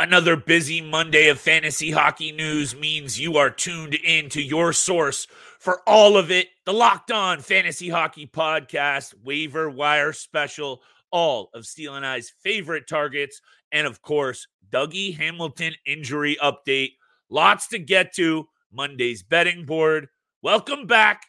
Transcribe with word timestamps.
Another 0.00 0.36
busy 0.36 0.80
Monday 0.80 1.26
of 1.26 1.40
fantasy 1.40 1.90
hockey 1.90 2.30
news 2.30 2.76
means 2.76 3.18
you 3.18 3.36
are 3.36 3.50
tuned 3.50 3.94
in 3.94 4.28
to 4.28 4.40
your 4.40 4.72
source 4.72 5.26
for 5.58 5.80
all 5.88 6.16
of 6.16 6.30
it. 6.30 6.46
The 6.66 6.72
Locked 6.72 7.10
On 7.10 7.40
Fantasy 7.40 7.88
Hockey 7.88 8.24
Podcast, 8.24 9.12
waiver 9.24 9.68
wire 9.68 10.12
special, 10.12 10.82
all 11.10 11.50
of 11.52 11.66
Steele 11.66 11.96
and 11.96 12.06
I's 12.06 12.30
favorite 12.44 12.86
targets, 12.88 13.40
and 13.72 13.88
of 13.88 14.00
course, 14.00 14.46
Dougie 14.70 15.16
Hamilton 15.16 15.74
injury 15.84 16.36
update. 16.40 16.90
Lots 17.28 17.66
to 17.68 17.80
get 17.80 18.14
to. 18.14 18.46
Monday's 18.70 19.24
betting 19.24 19.66
board. 19.66 20.06
Welcome 20.42 20.86
back. 20.86 21.22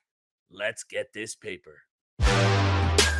Let's 0.51 0.83
get 0.83 1.11
this 1.11 1.33
paper. 1.33 1.79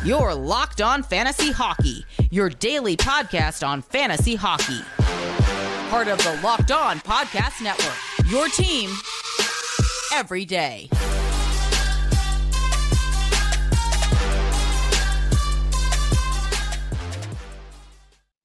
Your 0.04 0.32
Locked 0.32 0.80
On 0.80 1.02
Fantasy 1.02 1.50
Hockey, 1.50 2.06
your 2.30 2.50
daily 2.50 2.96
podcast 2.96 3.66
on 3.66 3.82
fantasy 3.82 4.36
hockey 4.36 4.82
part 5.90 6.06
of 6.06 6.18
the 6.18 6.40
Locked 6.40 6.70
On 6.70 7.00
Podcast 7.00 7.60
Network. 7.60 8.30
Your 8.30 8.46
team 8.46 8.90
every 10.14 10.44
day. 10.44 10.88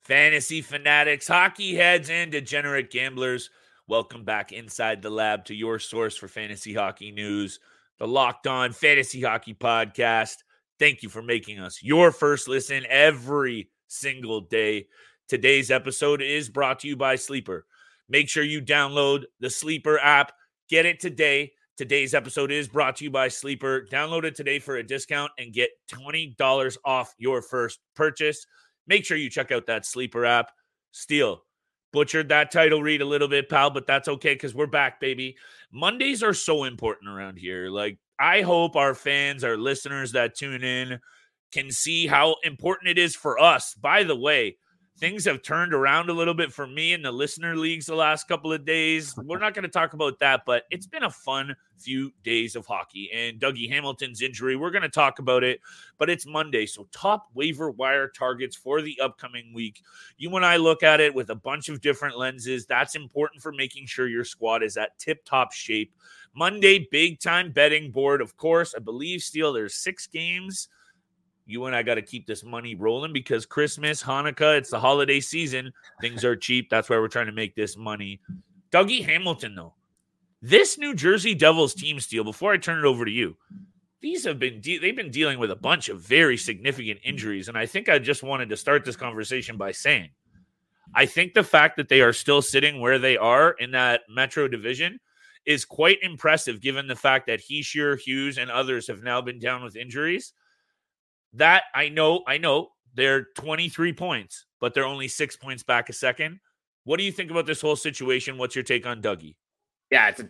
Fantasy 0.02 0.64
fanatics, 0.64 1.28
hockey 1.28 1.76
heads, 1.76 2.10
and 2.10 2.32
degenerate 2.32 2.90
gamblers, 2.90 3.52
welcome 3.88 4.24
back 4.24 4.52
inside 4.52 5.04
the 5.04 5.12
lab 5.12 5.46
to 5.46 5.54
your 5.54 5.78
source 5.78 6.18
for 6.18 6.28
fantasy 6.28 6.74
hockey 6.74 7.12
news, 7.12 7.60
the 8.00 8.08
Locked 8.08 8.48
On 8.48 8.74
Fantasy 8.74 9.22
Hockey 9.22 9.54
Podcast. 9.54 10.38
Thank 10.80 11.04
you 11.04 11.10
for 11.10 11.22
making 11.22 11.60
us 11.60 11.84
your 11.84 12.12
first 12.12 12.48
listen 12.48 12.88
every 12.90 13.70
single 13.88 14.42
day. 14.42 14.88
Today's 15.28 15.72
episode 15.72 16.22
is 16.22 16.50
brought 16.50 16.82
to 16.82 16.88
you 16.88 16.96
by 16.96 17.16
Sleeper. 17.16 17.66
Make 18.08 18.30
sure 18.30 18.44
you 18.44 18.62
download 18.62 19.24
the 19.40 19.50
Sleeper 19.50 19.98
app. 19.98 20.32
Get 20.70 20.86
it 20.86 21.00
today. 21.00 21.54
Today's 21.78 22.14
episode 22.14 22.52
is 22.52 22.68
brought 22.68 22.98
to 22.98 23.06
you 23.06 23.10
by 23.10 23.30
Sleeper. 23.30 23.88
Download 23.92 24.24
it 24.24 24.36
today 24.36 24.60
for 24.60 24.76
a 24.76 24.84
discount 24.84 25.32
and 25.40 25.52
get 25.52 25.72
$20 25.92 26.78
off 26.86 27.16
your 27.18 27.42
first 27.42 27.80
purchase. 27.96 28.46
Make 28.86 29.04
sure 29.04 29.18
you 29.18 29.32
check 29.32 29.52
out 29.52 29.66
that 29.66 29.88
Sleeper 29.88 30.26
app. 30.26 30.52
Steele, 30.92 31.42
butchered 31.92 32.30
that 32.30 32.52
title 32.52 32.84
read 32.84 33.02
a 33.02 33.06
little 33.06 33.28
bit, 33.28 33.50
pal, 33.50 33.72
but 33.72 33.88
that's 33.88 34.08
okay 34.08 34.36
because 34.36 34.54
we're 34.54 34.68
back, 34.68 35.00
baby. 35.00 35.38
Mondays 35.72 36.22
are 36.22 36.36
so 36.36 36.66
important 36.66 37.10
around 37.10 37.38
here. 37.38 37.70
Like, 37.70 37.98
I 38.20 38.44
hope 38.44 38.76
our 38.76 38.94
fans, 38.94 39.44
our 39.44 39.58
listeners 39.58 40.12
that 40.12 40.36
tune 40.36 40.64
in, 40.64 41.00
can 41.52 41.72
see 41.72 42.06
how 42.06 42.36
important 42.44 42.90
it 42.90 43.00
is 43.00 43.16
for 43.16 43.40
us. 43.40 43.74
By 43.74 44.04
the 44.04 44.16
way, 44.16 44.58
things 44.98 45.26
have 45.26 45.42
turned 45.42 45.74
around 45.74 46.10
a 46.10 46.14
little 46.14 46.34
bit 46.34 46.54
for 46.54 46.66
me 46.66 46.94
in 46.94 47.02
the 47.02 47.12
listener 47.12 47.56
leagues 47.56 47.86
the 47.86 47.96
last 47.96 48.28
couple 48.28 48.54
of 48.54 48.66
days. 48.66 49.14
We're 49.18 49.40
not 49.40 49.54
going 49.54 49.64
to 49.64 49.70
talk 49.70 49.94
about 49.94 50.20
that, 50.20 50.44
but 50.46 50.64
it's 50.72 50.88
been 50.88 51.04
a 51.04 51.10
fun 51.10 51.56
few 51.78 52.12
days 52.24 52.56
of 52.56 52.66
hockey. 52.66 53.10
And 53.14 53.40
Dougie 53.40 53.70
Hamilton's 53.70 54.22
injury, 54.22 54.56
we're 54.56 54.72
going 54.72 54.84
to 54.84 54.90
talk 54.90 55.20
about 55.20 55.44
it, 55.44 55.60
but 55.98 56.10
it's 56.10 56.26
Monday. 56.26 56.66
So, 56.66 56.88
top 56.92 57.28
waiver 57.34 57.72
wire 57.72 58.08
targets 58.08 58.56
for 58.56 58.82
the 58.82 59.00
upcoming 59.02 59.54
week. 59.54 59.82
You 60.18 60.34
and 60.36 60.46
I 60.46 60.56
look 60.56 60.82
at 60.82 61.02
it 61.02 61.14
with 61.14 61.30
a 61.30 61.36
bunch 61.36 61.68
of 61.68 61.82
different 61.82 62.18
lenses. 62.18 62.66
That's 62.66 62.96
important 62.96 63.42
for 63.42 63.52
making 63.52 63.88
sure 63.88 64.08
your 64.08 64.26
squad 64.26 64.64
is 64.64 64.78
at 64.78 64.98
tip 64.98 65.26
top 65.26 65.52
shape. 65.52 65.94
Monday, 66.34 66.88
big 66.92 67.20
time 67.20 67.52
betting 67.52 67.92
board. 67.92 68.22
Of 68.22 68.38
course, 68.38 68.74
I 68.76 68.80
believe, 68.80 69.22
Steele, 69.22 69.54
there's 69.54 69.76
six 69.76 70.08
games 70.08 70.70
you 71.46 71.66
and 71.66 71.76
I 71.76 71.84
got 71.84 71.96
to 71.96 72.02
keep 72.02 72.26
this 72.26 72.44
money 72.44 72.76
rolling 72.76 73.14
because 73.14 73.46
Christmas, 73.46 74.02
Hanukkah, 74.02 74.58
it's 74.58 74.72
the 74.72 74.80
holiday 74.80 75.20
season. 75.20 75.72
Things 76.02 76.26
are 76.26 76.36
cheap. 76.36 76.70
That's 76.70 76.90
why 76.90 76.98
we're 76.98 77.08
trying 77.08 77.28
to 77.28 77.32
make 77.32 77.56
this 77.56 77.78
money. 77.78 78.20
Dougie 78.72 79.06
Hamilton, 79.06 79.56
though, 79.56 79.74
this 80.42 80.78
New 80.78 80.96
Jersey 80.96 81.36
Devils 81.36 81.74
team 81.74 82.00
Steele. 82.00 82.24
Before 82.24 82.52
I 82.52 82.58
turn 82.58 82.80
it 82.80 82.86
over 82.86 83.06
to 83.06 83.12
you, 83.12 83.38
these 84.02 84.26
have 84.26 84.40
been 84.40 84.60
de- 84.60 84.80
they've 84.80 84.96
been 84.96 85.12
dealing 85.12 85.40
with 85.40 85.52
a 85.52 85.56
bunch 85.56 85.90
of 85.90 86.02
very 86.02 86.38
significant 86.38 87.00
injuries, 87.04 87.48
and 87.48 87.58
I 87.58 87.66
think 87.66 87.90
I 87.90 88.00
just 88.00 88.24
wanted 88.24 88.50
to 88.50 88.58
start 88.58 88.84
this 88.84 88.96
conversation 88.96 89.58
by 89.58 89.72
saying, 89.72 90.10
I 90.94 91.06
think 91.06 91.34
the 91.34 91.44
fact 91.44 91.78
that 91.78 91.90
they 91.90 92.02
are 92.02 92.14
still 92.14 92.42
sitting 92.42 92.80
where 92.80 93.00
they 93.00 93.18
are 93.18 93.52
in 93.52 93.72
that 93.72 94.02
Metro 94.10 94.48
division 94.48 95.00
is 95.46 95.66
quite 95.66 96.00
impressive, 96.02 96.62
given 96.62 96.88
the 96.88 96.96
fact 96.96 97.28
that 97.28 97.40
Hischier, 97.40 98.00
Hughes, 98.00 98.38
and 98.38 98.50
others 98.50 98.88
have 98.88 99.04
now 99.04 99.22
been 99.22 99.40
down 99.40 99.64
with 99.64 99.76
injuries 99.76 100.34
that 101.36 101.64
I 101.74 101.90
know, 101.90 102.24
I 102.28 102.38
know 102.38 102.70
they're 102.94 103.28
23 103.36 103.94
points, 103.94 104.46
but 104.60 104.74
they're 104.74 104.86
only 104.86 105.08
six 105.08 105.36
points 105.36 105.64
back 105.64 105.90
a 105.90 105.94
second. 105.94 106.40
What 106.86 106.98
do 106.98 107.04
you 107.04 107.12
think 107.12 107.32
about 107.32 107.46
this 107.46 107.62
whole 107.62 107.76
situation? 107.76 108.38
What's 108.38 108.56
your 108.56 108.64
take 108.64 108.86
on 108.86 109.02
Dougie? 109.02 109.36
Yeah, 109.92 110.10
it's 110.10 110.20
a, 110.22 110.30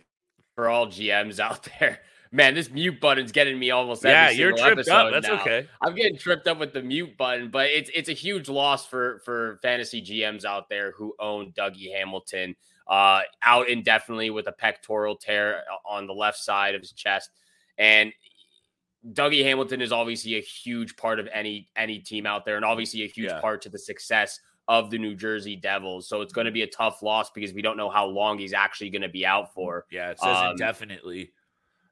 for 0.54 0.68
all 0.68 0.86
GMs 0.86 1.38
out 1.40 1.68
there. 1.78 2.00
Man, 2.32 2.54
this 2.54 2.70
mute 2.70 3.00
button's 3.00 3.30
getting 3.30 3.58
me 3.58 3.70
almost 3.70 4.04
yeah. 4.04 4.30
You're 4.30 4.56
tripped 4.56 4.88
up. 4.88 5.12
That's 5.12 5.28
now. 5.28 5.40
okay. 5.40 5.68
I'm 5.80 5.94
getting 5.94 6.18
tripped 6.18 6.48
up 6.48 6.58
with 6.58 6.72
the 6.72 6.82
mute 6.82 7.16
button, 7.16 7.50
but 7.50 7.66
it's 7.66 7.88
it's 7.94 8.08
a 8.08 8.12
huge 8.12 8.48
loss 8.48 8.84
for 8.84 9.20
for 9.24 9.58
fantasy 9.62 10.02
GMs 10.02 10.44
out 10.44 10.68
there 10.68 10.90
who 10.92 11.14
own 11.20 11.52
Dougie 11.52 11.92
Hamilton 11.94 12.56
uh, 12.88 13.20
out 13.44 13.68
indefinitely 13.68 14.30
with 14.30 14.48
a 14.48 14.52
pectoral 14.52 15.16
tear 15.16 15.62
on 15.88 16.06
the 16.06 16.12
left 16.12 16.38
side 16.38 16.74
of 16.74 16.80
his 16.80 16.92
chest, 16.92 17.30
and 17.78 18.12
Dougie 19.12 19.42
Hamilton 19.42 19.80
is 19.80 19.92
obviously 19.92 20.36
a 20.36 20.40
huge 20.40 20.96
part 20.96 21.20
of 21.20 21.28
any 21.32 21.68
any 21.76 21.98
team 21.98 22.26
out 22.26 22.44
there, 22.44 22.56
and 22.56 22.64
obviously 22.64 23.02
a 23.02 23.08
huge 23.08 23.30
yeah. 23.30 23.40
part 23.40 23.62
to 23.62 23.68
the 23.68 23.78
success 23.78 24.40
of 24.68 24.90
the 24.90 24.98
New 24.98 25.14
Jersey 25.14 25.56
Devils. 25.56 26.08
So 26.08 26.22
it's 26.22 26.32
going 26.32 26.46
to 26.46 26.50
be 26.50 26.62
a 26.62 26.66
tough 26.66 27.02
loss 27.02 27.30
because 27.30 27.52
we 27.52 27.62
don't 27.62 27.76
know 27.76 27.90
how 27.90 28.06
long 28.06 28.38
he's 28.38 28.52
actually 28.52 28.90
going 28.90 29.02
to 29.02 29.08
be 29.08 29.24
out 29.24 29.54
for. 29.54 29.86
Yeah, 29.90 30.10
it 30.10 30.18
says 30.18 30.36
um, 30.36 30.52
indefinitely. 30.52 31.30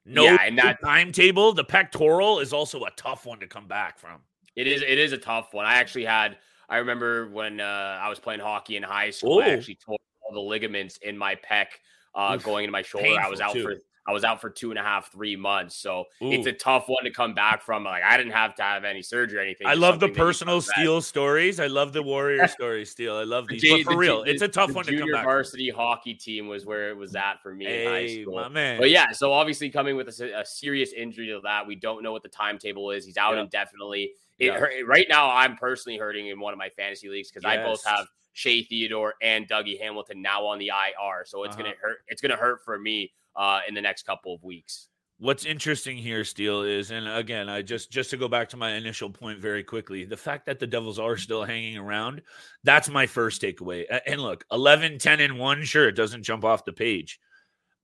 No, 0.05 0.23
yeah, 0.23 0.37
and 0.41 0.57
that 0.59 0.79
timetable, 0.83 1.53
the 1.53 1.63
pectoral 1.63 2.39
is 2.39 2.53
also 2.53 2.83
a 2.83 2.91
tough 2.91 3.25
one 3.25 3.39
to 3.39 3.47
come 3.47 3.67
back 3.67 3.97
from. 3.97 4.21
It 4.55 4.67
is. 4.67 4.81
It 4.81 4.97
is 4.99 5.13
a 5.13 5.17
tough 5.17 5.53
one. 5.53 5.65
I 5.65 5.75
actually 5.75 6.05
had. 6.05 6.37
I 6.67 6.77
remember 6.77 7.29
when 7.29 7.59
uh, 7.59 7.99
I 8.01 8.09
was 8.09 8.19
playing 8.19 8.39
hockey 8.39 8.75
in 8.77 8.83
high 8.83 9.09
school. 9.09 9.37
Ooh. 9.37 9.41
I 9.41 9.49
actually 9.49 9.75
tore 9.75 9.97
all 10.21 10.33
the 10.33 10.39
ligaments 10.39 10.97
in 10.97 11.17
my 11.17 11.35
pec 11.35 11.67
uh, 12.13 12.33
Oof, 12.35 12.43
going 12.43 12.63
into 12.63 12.71
my 12.71 12.81
shoulder. 12.81 13.19
I 13.19 13.29
was 13.29 13.41
out 13.41 13.53
too. 13.53 13.63
for 13.63 13.75
I 14.07 14.11
was 14.11 14.23
out 14.23 14.39
for 14.39 14.49
two 14.49 14.69
and 14.69 14.77
a 14.77 14.83
half, 14.83 15.11
three 15.11 15.35
months. 15.35 15.75
So 15.75 16.05
Ooh. 16.21 16.31
it's 16.31 16.45
a 16.45 16.53
tough 16.53 16.87
one 16.87 17.03
to 17.05 17.11
come 17.11 17.33
back 17.33 17.63
from. 17.63 17.83
Like 17.83 18.03
I 18.03 18.17
didn't 18.17 18.33
have 18.33 18.55
to 18.55 18.63
have 18.63 18.83
any 18.83 19.01
surgery 19.01 19.39
or 19.39 19.41
anything. 19.41 19.67
I 19.67 19.73
love 19.73 19.99
the 19.99 20.09
personal 20.09 20.61
Steele 20.61 21.01
stories. 21.01 21.59
I 21.59 21.67
love 21.67 21.91
the 21.91 22.03
warrior 22.03 22.47
stories 22.47 22.91
Steele. 22.91 23.15
I 23.15 23.23
love 23.23 23.47
these. 23.47 23.61
J- 23.61 23.83
but 23.83 23.93
for 23.93 23.97
real, 23.97 24.23
it's 24.23 24.41
a 24.41 24.47
tough 24.47 24.73
one 24.73 24.85
to 24.85 24.91
come 24.91 24.99
back. 24.99 25.07
Junior 25.07 25.23
varsity 25.23 25.69
hockey 25.69 26.13
team 26.13 26.47
was 26.47 26.65
where 26.65 26.89
it 26.89 26.97
was 26.97 27.15
at 27.15 27.41
for 27.41 27.53
me 27.53 27.65
hey, 27.65 27.85
in 27.85 27.91
high 27.91 28.21
school. 28.23 28.35
My 28.35 28.49
man. 28.49 28.79
But 28.79 28.91
yeah, 28.91 29.11
so 29.11 29.33
obviously 29.33 29.69
coming 29.69 29.95
with 29.95 30.07
a, 30.07 30.39
a, 30.41 30.45
serious 30.45 30.93
injury 30.93 31.27
to 31.27 31.39
that, 31.43 31.65
we 31.65 31.75
don't 31.75 32.03
know 32.03 32.11
what 32.11 32.23
the 32.23 32.29
timetable 32.29 32.91
is. 32.91 33.05
He's 33.05 33.17
out 33.17 33.37
indefinitely. 33.37 34.11
It 34.37 34.53
hurt, 34.53 34.73
right 34.85 35.07
now, 35.09 35.31
I'm 35.31 35.55
personally 35.55 35.97
hurting 35.97 36.27
in 36.27 36.39
one 36.39 36.53
of 36.53 36.59
my 36.59 36.69
fantasy 36.69 37.07
leagues 37.09 37.31
because 37.31 37.43
yes. 37.43 37.59
I 37.59 37.63
both 37.63 37.85
have 37.85 38.07
Shea 38.33 38.63
Theodore 38.63 39.15
and 39.21 39.47
Dougie 39.47 39.79
Hamilton 39.79 40.21
now 40.21 40.45
on 40.45 40.59
the 40.59 40.67
IR. 40.67 41.23
So 41.25 41.43
it's 41.43 41.55
uh-huh. 41.55 41.63
gonna 41.63 41.75
hurt. 41.81 41.97
It's 42.07 42.21
gonna 42.21 42.35
hurt 42.35 42.63
for 42.63 42.77
me 42.77 43.13
uh, 43.35 43.61
in 43.67 43.73
the 43.73 43.81
next 43.81 44.05
couple 44.05 44.33
of 44.33 44.43
weeks. 44.43 44.87
What's 45.17 45.45
interesting 45.45 45.95
here, 45.95 46.25
Steele, 46.25 46.63
is, 46.63 46.91
and 46.91 47.07
again, 47.07 47.47
I 47.47 47.61
just 47.61 47.89
just 47.89 48.09
to 48.09 48.17
go 48.17 48.27
back 48.27 48.49
to 48.49 48.57
my 48.57 48.73
initial 48.73 49.09
point 49.09 49.39
very 49.39 49.63
quickly, 49.63 50.03
the 50.03 50.17
fact 50.17 50.45
that 50.47 50.59
the 50.59 50.67
Devils 50.67 50.99
are 50.99 51.15
still 51.15 51.45
hanging 51.45 51.77
around, 51.77 52.21
that's 52.65 52.89
my 52.89 53.07
first 53.07 53.41
takeaway. 53.41 53.85
And 54.05 54.21
look, 54.21 54.43
11, 54.51 54.99
10, 54.99 55.21
and 55.21 55.39
1, 55.39 55.63
sure, 55.63 55.87
it 55.87 55.95
doesn't 55.95 56.23
jump 56.23 56.43
off 56.43 56.65
the 56.65 56.73
page 56.73 57.19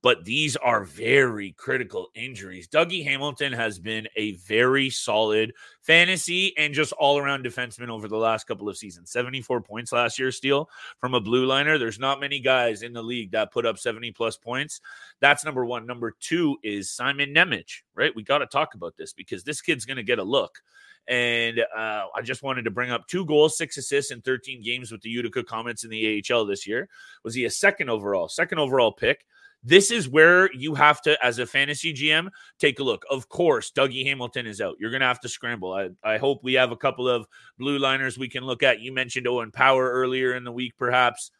but 0.02 0.24
these 0.24 0.56
are 0.56 0.82
very 0.82 1.52
critical 1.52 2.08
injuries. 2.14 2.66
Dougie 2.66 3.04
Hamilton 3.04 3.52
has 3.52 3.78
been 3.78 4.08
a 4.16 4.32
very 4.32 4.90
solid 4.90 5.54
fantasy 5.80 6.56
and 6.58 6.74
just 6.74 6.92
all 6.94 7.18
around 7.18 7.44
defenseman 7.44 7.88
over 7.88 8.08
the 8.08 8.16
last 8.16 8.48
couple 8.48 8.68
of 8.68 8.76
seasons. 8.76 9.12
74 9.12 9.60
points 9.60 9.92
last 9.92 10.18
year, 10.18 10.32
Steele, 10.32 10.68
from 10.98 11.14
a 11.14 11.20
blue 11.20 11.46
liner. 11.46 11.78
There's 11.78 12.00
not 12.00 12.20
many 12.20 12.40
guys 12.40 12.82
in 12.82 12.92
the 12.92 13.02
league 13.02 13.30
that 13.30 13.52
put 13.52 13.64
up 13.64 13.78
70 13.78 14.10
plus 14.10 14.36
points. 14.36 14.80
That's 15.20 15.44
number 15.44 15.64
one. 15.64 15.86
Number 15.86 16.16
two 16.18 16.58
is 16.64 16.90
Simon 16.90 17.32
Nemec, 17.32 17.82
right? 17.94 18.14
We 18.14 18.24
got 18.24 18.38
to 18.38 18.46
talk 18.46 18.74
about 18.74 18.96
this 18.96 19.12
because 19.12 19.44
this 19.44 19.60
kid's 19.60 19.84
going 19.84 19.98
to 19.98 20.02
get 20.02 20.18
a 20.18 20.24
look. 20.24 20.62
And 21.08 21.60
uh, 21.60 22.06
I 22.14 22.22
just 22.22 22.42
wanted 22.42 22.64
to 22.64 22.70
bring 22.70 22.90
up 22.90 23.06
two 23.06 23.24
goals, 23.24 23.56
six 23.56 23.76
assists 23.76 24.10
in 24.10 24.20
13 24.20 24.62
games 24.62 24.90
with 24.90 25.00
the 25.00 25.10
Utica 25.10 25.44
Comets 25.44 25.84
in 25.84 25.90
the 25.90 26.22
AHL 26.30 26.46
this 26.46 26.66
year. 26.66 26.88
Was 27.24 27.34
he 27.34 27.44
a 27.44 27.50
second 27.50 27.88
overall, 27.88 28.28
second 28.28 28.58
overall 28.58 28.92
pick? 28.92 29.26
This 29.64 29.90
is 29.92 30.08
where 30.08 30.52
you 30.52 30.74
have 30.74 31.00
to, 31.02 31.16
as 31.24 31.38
a 31.38 31.46
fantasy 31.46 31.94
GM, 31.94 32.28
take 32.58 32.80
a 32.80 32.82
look. 32.82 33.04
Of 33.08 33.28
course, 33.28 33.70
Dougie 33.70 34.04
Hamilton 34.04 34.46
is 34.46 34.60
out. 34.60 34.76
You're 34.80 34.90
going 34.90 35.02
to 35.02 35.06
have 35.06 35.20
to 35.20 35.28
scramble. 35.28 35.72
I, 35.72 35.90
I 36.02 36.18
hope 36.18 36.42
we 36.42 36.54
have 36.54 36.72
a 36.72 36.76
couple 36.76 37.08
of 37.08 37.26
blue 37.58 37.78
liners 37.78 38.18
we 38.18 38.28
can 38.28 38.44
look 38.44 38.62
at. 38.64 38.80
You 38.80 38.92
mentioned 38.92 39.28
Owen 39.28 39.52
Power 39.52 39.88
earlier 39.90 40.34
in 40.34 40.42
the 40.44 40.50
week, 40.50 40.72
perhaps. 40.76 41.30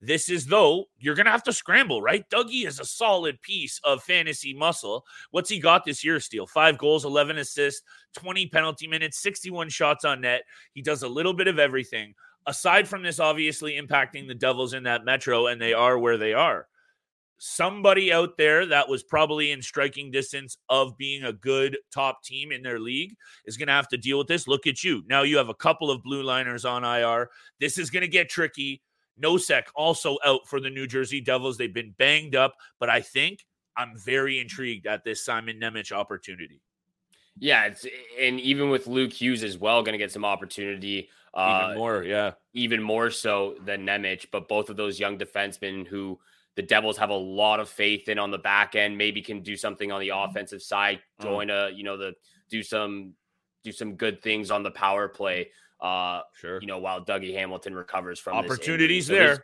This 0.00 0.28
is 0.28 0.46
though 0.46 0.86
you're 0.98 1.14
going 1.14 1.26
to 1.26 1.32
have 1.32 1.42
to 1.44 1.52
scramble, 1.52 2.02
right? 2.02 2.28
Dougie 2.30 2.66
is 2.66 2.80
a 2.80 2.84
solid 2.84 3.40
piece 3.42 3.80
of 3.82 4.02
fantasy 4.02 4.54
muscle. 4.54 5.04
What's 5.30 5.48
he 5.50 5.58
got 5.58 5.84
this 5.84 6.04
year, 6.04 6.20
Steele? 6.20 6.46
Five 6.46 6.76
goals, 6.78 7.04
11 7.06 7.38
assists, 7.38 7.82
20 8.14 8.46
penalty 8.48 8.86
minutes, 8.86 9.18
61 9.20 9.70
shots 9.70 10.04
on 10.04 10.20
net. 10.20 10.42
He 10.74 10.82
does 10.82 11.02
a 11.02 11.08
little 11.08 11.32
bit 11.34 11.48
of 11.48 11.58
everything. 11.58 12.14
aside 12.46 12.86
from 12.88 13.02
this 13.02 13.20
obviously 13.20 13.80
impacting 13.80 14.28
the 14.28 14.34
Devils 14.34 14.72
in 14.72 14.84
that 14.84 15.04
metro, 15.04 15.48
and 15.48 15.60
they 15.60 15.72
are 15.74 15.98
where 15.98 16.16
they 16.16 16.32
are, 16.32 16.68
somebody 17.38 18.12
out 18.12 18.36
there 18.38 18.66
that 18.66 18.88
was 18.88 19.02
probably 19.02 19.52
in 19.52 19.60
striking 19.60 20.10
distance 20.10 20.56
of 20.68 20.96
being 20.96 21.24
a 21.24 21.32
good 21.32 21.76
top 21.92 22.22
team 22.22 22.52
in 22.52 22.62
their 22.62 22.78
league 22.78 23.14
is 23.44 23.56
going 23.56 23.66
to 23.66 23.72
have 23.72 23.88
to 23.88 23.96
deal 23.96 24.18
with 24.18 24.26
this. 24.26 24.48
Look 24.48 24.66
at 24.66 24.82
you. 24.82 25.02
Now 25.08 25.22
you 25.22 25.36
have 25.36 25.48
a 25.48 25.54
couple 25.54 25.90
of 25.90 26.02
blue 26.02 26.22
liners 26.22 26.64
on 26.64 26.84
IR. 26.84 27.30
This 27.60 27.78
is 27.78 27.90
going 27.90 28.02
to 28.02 28.08
get 28.08 28.28
tricky. 28.28 28.82
Nosek 29.22 29.64
also 29.74 30.18
out 30.24 30.46
for 30.46 30.60
the 30.60 30.70
New 30.70 30.86
Jersey 30.86 31.20
Devils. 31.20 31.56
They've 31.56 31.72
been 31.72 31.94
banged 31.98 32.36
up, 32.36 32.54
but 32.78 32.90
I 32.90 33.00
think 33.00 33.44
I'm 33.76 33.96
very 33.96 34.40
intrigued 34.40 34.86
at 34.86 35.04
this 35.04 35.24
Simon 35.24 35.58
Nemec 35.60 35.92
opportunity. 35.92 36.60
Yeah, 37.38 37.66
it's 37.66 37.86
and 38.18 38.40
even 38.40 38.70
with 38.70 38.86
Luke 38.86 39.12
Hughes 39.12 39.44
as 39.44 39.58
well, 39.58 39.82
going 39.82 39.92
to 39.92 39.98
get 39.98 40.12
some 40.12 40.24
opportunity. 40.24 41.10
Uh, 41.34 41.64
even 41.66 41.78
more, 41.78 42.02
yeah, 42.02 42.32
even 42.54 42.82
more 42.82 43.10
so 43.10 43.56
than 43.64 43.84
Nemec. 43.84 44.26
But 44.32 44.48
both 44.48 44.70
of 44.70 44.76
those 44.76 44.98
young 44.98 45.18
defensemen 45.18 45.86
who 45.86 46.18
the 46.56 46.62
Devils 46.62 46.96
have 46.96 47.10
a 47.10 47.16
lot 47.16 47.60
of 47.60 47.68
faith 47.68 48.08
in 48.08 48.18
on 48.18 48.30
the 48.30 48.38
back 48.38 48.74
end, 48.74 48.96
maybe 48.96 49.22
can 49.22 49.42
do 49.42 49.56
something 49.56 49.92
on 49.92 50.00
the 50.00 50.08
mm-hmm. 50.08 50.30
offensive 50.30 50.62
side, 50.62 51.00
mm. 51.20 51.22
join 51.22 51.50
a 51.50 51.70
you 51.70 51.84
know 51.84 51.96
the 51.96 52.14
do 52.50 52.62
some 52.62 53.12
do 53.62 53.72
some 53.72 53.94
good 53.94 54.22
things 54.22 54.50
on 54.50 54.62
the 54.62 54.70
power 54.70 55.08
play. 55.08 55.50
Uh, 55.80 56.22
sure. 56.34 56.58
You 56.60 56.66
know, 56.66 56.78
while 56.78 57.04
Dougie 57.04 57.34
Hamilton 57.34 57.74
recovers 57.74 58.18
from 58.18 58.36
opportunities 58.36 59.06
so 59.06 59.12
there. 59.12 59.26
There's, 59.26 59.38